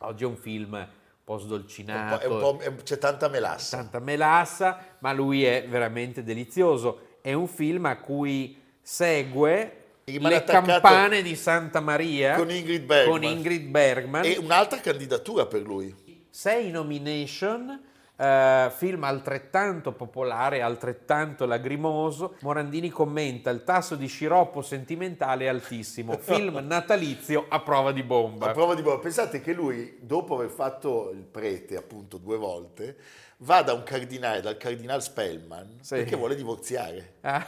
oggi 0.00 0.22
è 0.22 0.26
un 0.26 0.36
film 0.36 0.88
po' 1.28 1.34
È 1.36 1.36
un 1.36 1.38
po'- 1.38 1.38
sdolcinato, 1.38 2.22
è 2.22 2.26
un 2.26 2.38
po'- 2.40 2.82
c'è 2.82 2.98
tanta 2.98 3.28
melassa. 3.28 3.76
tanta 3.76 3.98
melassa, 3.98 4.78
ma 5.00 5.12
lui 5.12 5.44
è 5.44 5.66
veramente 5.68 6.22
delizioso. 6.22 7.18
È 7.20 7.32
un 7.34 7.46
film 7.46 7.84
a 7.84 7.98
cui 7.98 8.58
segue 8.80 9.74
le 10.04 10.44
campane 10.44 11.20
di 11.20 11.36
Santa 11.36 11.80
Maria 11.80 12.36
con 12.36 12.50
Ingrid 12.50 13.04
con 13.04 13.22
Ingrid 13.22 13.66
Bergman. 13.68 14.24
E 14.24 14.38
un'altra 14.38 14.80
candidatura 14.80 15.44
per 15.44 15.60
lui. 15.62 15.94
Sei 16.30 16.70
nomination, 16.70 17.78
eh, 18.20 18.72
film 18.74 19.04
altrettanto 19.04 19.92
popolare, 19.92 20.60
altrettanto 20.60 21.46
lagrimoso. 21.46 22.34
Morandini 22.40 22.90
commenta: 22.90 23.50
il 23.50 23.62
tasso 23.62 23.94
di 23.94 24.08
sciroppo 24.08 24.60
sentimentale 24.60 25.44
è 25.44 25.48
altissimo. 25.48 26.18
Film 26.20 26.58
natalizio 26.66 27.46
a 27.48 27.60
prova 27.60 27.92
di 27.92 28.02
bomba. 28.02 28.50
A 28.50 28.52
prova 28.52 28.74
di 28.74 28.82
bomba. 28.82 28.98
Pensate 28.98 29.40
che 29.40 29.52
lui, 29.52 29.98
dopo 30.00 30.34
aver 30.34 30.50
fatto 30.50 31.10
il 31.12 31.22
prete 31.22 31.76
appunto 31.76 32.16
due 32.16 32.36
volte, 32.36 32.96
va 33.42 33.62
da 33.62 33.72
un 33.72 33.84
cardinale, 33.84 34.40
dal 34.40 34.56
cardinale 34.56 35.00
Spellman, 35.00 35.78
Sì. 35.80 35.94
perché 35.94 36.16
vuole 36.16 36.34
divorziare. 36.34 37.14
Ah, 37.20 37.46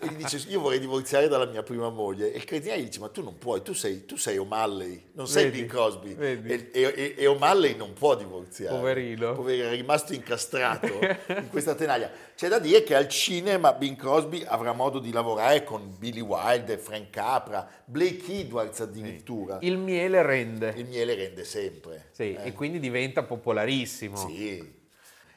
E 0.00 0.06
gli 0.08 0.14
dice, 0.16 0.44
io 0.48 0.60
vorrei 0.60 0.78
divorziare 0.78 1.26
dalla 1.28 1.46
mia 1.46 1.62
prima 1.64 1.88
moglie. 1.90 2.32
E 2.32 2.36
il 2.36 2.44
cardinale 2.44 2.80
gli 2.82 2.84
dice, 2.84 3.00
ma 3.00 3.08
tu 3.08 3.22
non 3.22 3.36
puoi, 3.36 3.62
tu 3.62 3.72
sei, 3.72 4.04
tu 4.06 4.16
sei 4.16 4.38
O'Malley, 4.38 5.10
non 5.14 5.26
sei 5.26 5.50
Bing 5.50 5.68
Crosby. 5.68 6.14
E, 6.16 6.70
e- 6.72 7.14
e 7.16 7.26
O'Malley 7.26 7.74
non 7.74 7.92
può 7.94 8.14
divorziare. 8.14 8.76
Poverino. 8.76 9.34
Poverino, 9.34 9.66
è 9.68 9.70
rimasto 9.70 10.12
incastrato 10.12 10.86
in 11.28 11.48
questa 11.50 11.74
tenaglia. 11.74 12.10
C'è 12.36 12.48
da 12.48 12.58
dire 12.60 12.82
che 12.84 12.94
al 12.94 13.08
cinema 13.08 13.72
Bing 13.72 13.96
Crosby 13.96 14.44
avrà 14.44 14.72
modo 14.72 14.98
di 15.00 15.10
lavorare 15.10 15.64
con 15.64 15.96
Billy 15.98 16.20
Wilder, 16.20 16.78
Frank 16.78 17.10
Capra, 17.10 17.68
Blake 17.84 18.32
Edwards 18.40 18.80
addirittura. 18.80 19.58
il 19.62 19.78
miele 19.78 20.22
rende. 20.22 20.72
Il 20.76 20.86
miele 20.86 21.14
rende 21.16 21.44
sempre. 21.44 22.08
Sì, 22.12 22.34
eh. 22.34 22.46
e 22.46 22.52
quindi 22.52 22.78
diventa 22.78 23.22
popolarissimo. 23.24 24.16
Sì. 24.16 24.82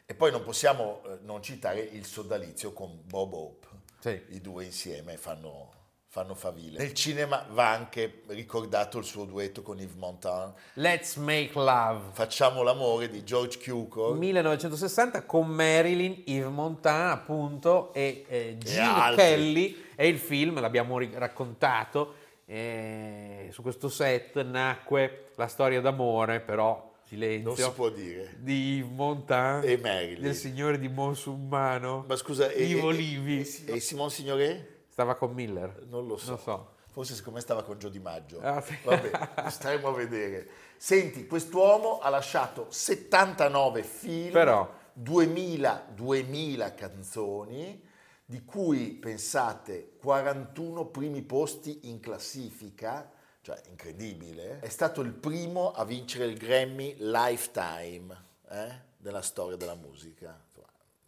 E 0.10 0.16
poi 0.16 0.32
non 0.32 0.42
possiamo 0.42 1.02
eh, 1.04 1.18
non 1.24 1.44
citare 1.44 1.82
il 1.82 2.06
sodalizio 2.06 2.72
con 2.72 2.98
Bob 3.04 3.34
Hope. 3.34 3.68
Sì. 4.00 4.22
I 4.30 4.40
due 4.40 4.64
insieme 4.64 5.18
fanno, 5.18 5.70
fanno 6.08 6.34
faville. 6.34 6.78
Nel 6.78 6.94
cinema 6.94 7.46
va 7.50 7.72
anche 7.72 8.22
ricordato 8.28 9.00
il 9.00 9.04
suo 9.04 9.26
duetto 9.26 9.62
con 9.64 9.78
Yves 9.78 9.96
Montand. 9.96 10.54
Let's 10.76 11.18
Make 11.18 11.52
Love. 11.56 12.12
Facciamo 12.14 12.64
l'amore 12.64 13.10
di 13.10 13.26
George 13.26 13.60
Cukor. 13.60 14.16
1960 14.18 15.26
con 15.26 15.50
Marilyn, 15.50 16.22
Yves 16.24 16.52
Montand 16.52 17.12
appunto 17.12 17.94
e 17.94 18.24
eh, 18.30 18.56
Gene. 18.60 19.14
Kelly 19.14 19.88
e 19.94 20.08
il 20.08 20.20
film, 20.20 20.62
l'abbiamo 20.62 21.00
ri- 21.00 21.12
raccontato, 21.16 22.14
eh, 22.46 23.50
su 23.52 23.62
questo 23.62 23.90
set 23.90 24.42
nacque 24.42 25.32
la 25.36 25.48
storia 25.48 25.82
d'amore, 25.82 26.40
però 26.40 26.88
silenzio, 27.08 27.48
Non 27.50 27.56
si 27.58 27.72
può 27.76 27.90
dire. 27.90 28.36
di 28.40 28.78
Yves 28.78 28.92
Montand 28.92 29.64
E 29.64 29.78
Marilyn. 29.78 30.22
del 30.22 30.36
signore 30.36 30.78
di 30.78 30.90
Monsummano, 30.90 32.04
Ma 32.08 32.16
scusa, 32.16 32.50
e, 32.52 32.64
Ivo 32.66 32.90
e- 32.92 32.94
Livi. 32.94 33.40
e- 33.66 33.76
e 33.76 33.80
Simon 33.80 34.12
Signoret? 34.12 34.76
Stava 34.90 35.16
con 35.16 35.32
Miller. 35.34 35.86
Non 35.90 36.06
lo 36.08 36.18
so. 36.18 36.30
Non 36.32 36.40
so. 36.40 36.72
Forse 36.92 37.14
siccome 37.14 37.40
stava 37.42 37.64
con 37.64 37.78
Gio 37.78 37.90
Di 37.90 38.00
Maggio. 38.00 38.40
Ah, 38.42 38.60
sì. 38.62 38.76
Vabbè, 38.84 39.50
staremo 39.50 39.88
a 39.90 39.92
vedere. 39.94 40.48
Senti, 40.78 41.28
quest'uomo 41.28 42.00
ha 42.00 42.10
lasciato 42.10 42.66
79 42.70 43.84
film, 43.84 44.32
Però. 44.32 44.68
2000, 44.94 45.86
2000 45.94 46.74
canzoni, 46.74 47.84
di 48.26 48.44
cui, 48.44 48.94
pensate, 48.94 49.92
41 50.02 50.86
primi 50.88 51.22
posti 51.22 51.82
in 51.84 52.00
classifica, 52.00 53.10
cioè 53.48 53.62
incredibile. 53.70 54.60
È 54.60 54.68
stato 54.68 55.00
il 55.00 55.14
primo 55.14 55.72
a 55.72 55.86
vincere 55.86 56.26
il 56.26 56.38
Grammy 56.38 56.96
Lifetime 57.00 58.14
eh, 58.50 58.68
della 58.98 59.22
storia 59.22 59.56
della 59.56 59.76
musica. 59.76 60.38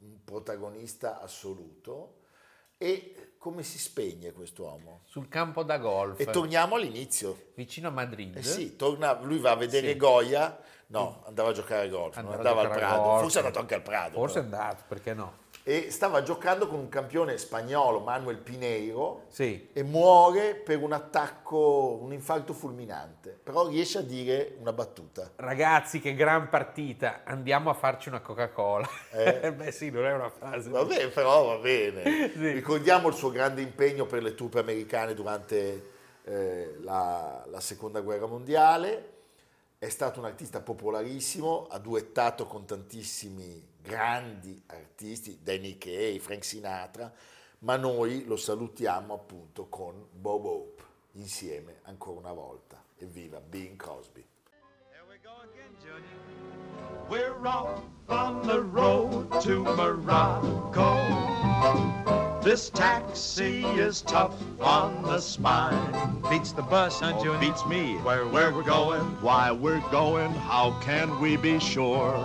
Un 0.01 0.23
protagonista 0.23 1.19
assoluto. 1.19 2.15
E 2.77 3.33
come 3.37 3.63
si 3.63 3.77
spegne 3.77 4.31
quest'uomo? 4.31 5.01
Sul 5.03 5.27
campo 5.27 5.63
da 5.63 5.77
golf, 5.79 6.17
E 6.21 6.27
torniamo 6.27 6.75
all'inizio. 6.75 7.47
vicino 7.55 7.89
a 7.89 7.91
Madrid. 7.91 8.37
Eh 8.37 8.43
sì, 8.43 8.77
torna, 8.77 9.19
lui 9.21 9.39
va 9.39 9.51
a 9.51 9.55
vedere 9.55 9.91
Sì. 9.91 9.97
Goya, 9.97 10.57
no, 10.87 11.23
andava 11.25 11.49
a 11.49 11.51
giocare 11.51 11.87
a 11.87 11.89
golf, 11.89 12.15
non 12.15 12.31
Andava 12.31 12.61
a 12.61 12.63
andava 12.63 12.73
al 12.73 12.79
Prado, 12.79 13.01
golf. 13.03 13.21
forse 13.23 13.35
è 13.35 13.41
andato 13.41 13.59
anche 13.59 13.75
al 13.75 13.81
Prado. 13.81 14.13
Forse 14.15 14.39
è 14.39 14.43
però. 14.45 14.57
andato, 14.61 14.83
perché 14.87 15.13
no? 15.13 15.33
E 15.69 15.91
stava 15.91 16.23
giocando 16.23 16.67
con 16.67 16.79
un 16.79 16.89
campione 16.89 17.37
spagnolo, 17.37 17.99
Manuel 17.99 18.37
Pineiro, 18.39 19.25
Sì. 19.27 19.69
e 19.71 19.83
muore 19.83 20.55
per 20.55 20.81
un 20.81 20.93
attacco, 20.93 21.99
un 22.01 22.11
infarto 22.11 22.53
fulminante, 22.53 23.37
però 23.43 23.67
riesce 23.67 23.99
a 23.99 24.01
dire 24.01 24.55
una 24.59 24.73
battuta. 24.73 25.29
Ragazzi, 25.35 25.99
che 25.99 26.15
gran 26.15 26.49
partita, 26.49 27.21
andiamo 27.23 27.69
a 27.69 27.75
farci 27.75 28.09
una 28.09 28.19
Coca-Cola. 28.19 28.89
Eh? 29.11 29.53
Beh 29.53 29.71
sì, 29.71 29.91
non 29.91 30.07
è 30.07 30.11
una 30.11 30.31
frase. 30.31 30.71
Vabbè, 30.71 31.09
però 31.09 31.45
va 31.45 31.57
bene. 31.57 32.31
Sì. 32.31 32.49
Ricordiamo 32.51 33.07
il 33.09 33.13
suo 33.13 33.29
grande 33.29 33.61
impegno 33.61 34.07
per 34.07 34.23
le 34.23 34.33
truppe 34.33 34.57
americane 34.57 35.13
durante 35.13 35.89
eh, 36.23 36.77
la, 36.81 37.45
la 37.47 37.59
seconda 37.59 37.99
guerra 38.01 38.25
mondiale. 38.25 39.17
È 39.77 39.87
stato 39.87 40.17
un 40.19 40.25
artista 40.25 40.61
popolarissimo, 40.61 41.67
ha 41.69 41.77
duettato 41.77 42.47
con 42.47 42.65
tantissimi 42.65 43.68
grandi 43.81 44.61
artisti, 44.67 45.39
Danny 45.41 45.77
Kaye, 45.77 46.19
Frank 46.19 46.43
Sinatra, 46.43 47.11
ma 47.59 47.75
noi 47.75 48.25
lo 48.25 48.35
salutiamo 48.35 49.13
appunto 49.13 49.67
con 49.67 50.07
Bob 50.11 50.45
Hope, 50.45 50.83
insieme 51.13 51.79
ancora 51.83 52.19
una 52.19 52.33
volta. 52.33 52.81
Evviva 52.97 53.39
Bing 53.39 53.77
Crosby! 53.77 54.25
Here 54.91 55.03
we 55.07 55.17
go 55.23 55.31
again, 55.41 55.73
Junior. 55.81 56.19
We're 57.09 57.47
off 57.47 57.81
on 58.07 58.45
the 58.45 58.61
road 58.61 59.41
to 59.41 59.63
Morocco. 59.63 60.97
This 62.41 62.69
taxi 62.69 63.65
is 63.65 64.01
tough 64.01 64.35
on 64.59 65.01
the 65.03 65.19
spine. 65.19 66.21
Beats 66.29 66.51
the 66.51 66.61
bus, 66.61 66.99
huh, 66.99 67.13
Junior? 67.21 67.39
beats 67.39 67.65
me. 67.65 67.95
Where, 67.97 68.27
where 68.27 68.51
we're 68.51 68.63
going, 68.63 69.01
why 69.21 69.51
we're 69.51 69.83
going, 69.91 70.31
how 70.31 70.71
can 70.81 71.19
we 71.19 71.37
be 71.37 71.59
sure? 71.59 72.15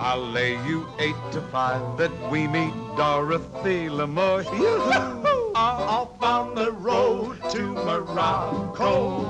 I'll 0.00 0.24
lay 0.30 0.52
you 0.64 0.86
eight 1.00 1.16
to 1.32 1.40
five 1.40 1.98
that 1.98 2.12
we 2.30 2.46
meet 2.46 2.72
Dorothy 2.96 3.88
Lamour. 3.88 4.44
Yoo-hoo! 4.44 5.52
Off 5.56 6.22
on 6.22 6.54
the 6.54 6.70
road 6.70 7.38
to 7.50 7.72
Morocco. 7.72 9.24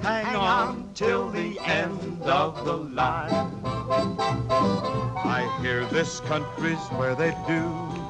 Hang 0.00 0.36
on 0.36 0.88
till 0.94 1.28
the 1.30 1.58
end 1.60 2.22
of 2.22 2.64
the 2.64 2.76
line. 2.76 3.60
I 3.70 5.58
hear 5.60 5.84
this 5.84 6.20
country's 6.20 6.78
where 6.96 7.14
they 7.14 7.32
do 7.46 7.60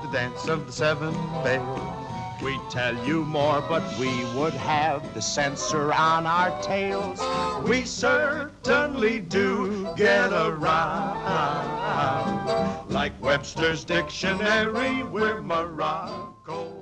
the 0.03 0.11
dance 0.13 0.47
of 0.47 0.67
the 0.67 0.73
seven 0.73 1.13
bells. 1.43 2.02
We 2.43 2.59
tell 2.71 2.97
you 3.07 3.25
more, 3.25 3.63
but 3.69 3.85
we 4.01 4.25
would 4.35 4.55
have 4.55 5.15
the 5.15 5.23
censor 5.23 5.93
on 5.93 6.27
our 6.27 6.61
tails. 6.61 7.21
We 7.69 7.85
certainly 7.85 9.21
do 9.21 9.89
get 9.97 10.33
around. 10.33 11.23
Like 12.91 13.13
Webster's 13.23 13.85
dictionary, 13.85 15.05
we're 15.05 15.41
Morocco. 15.41 16.82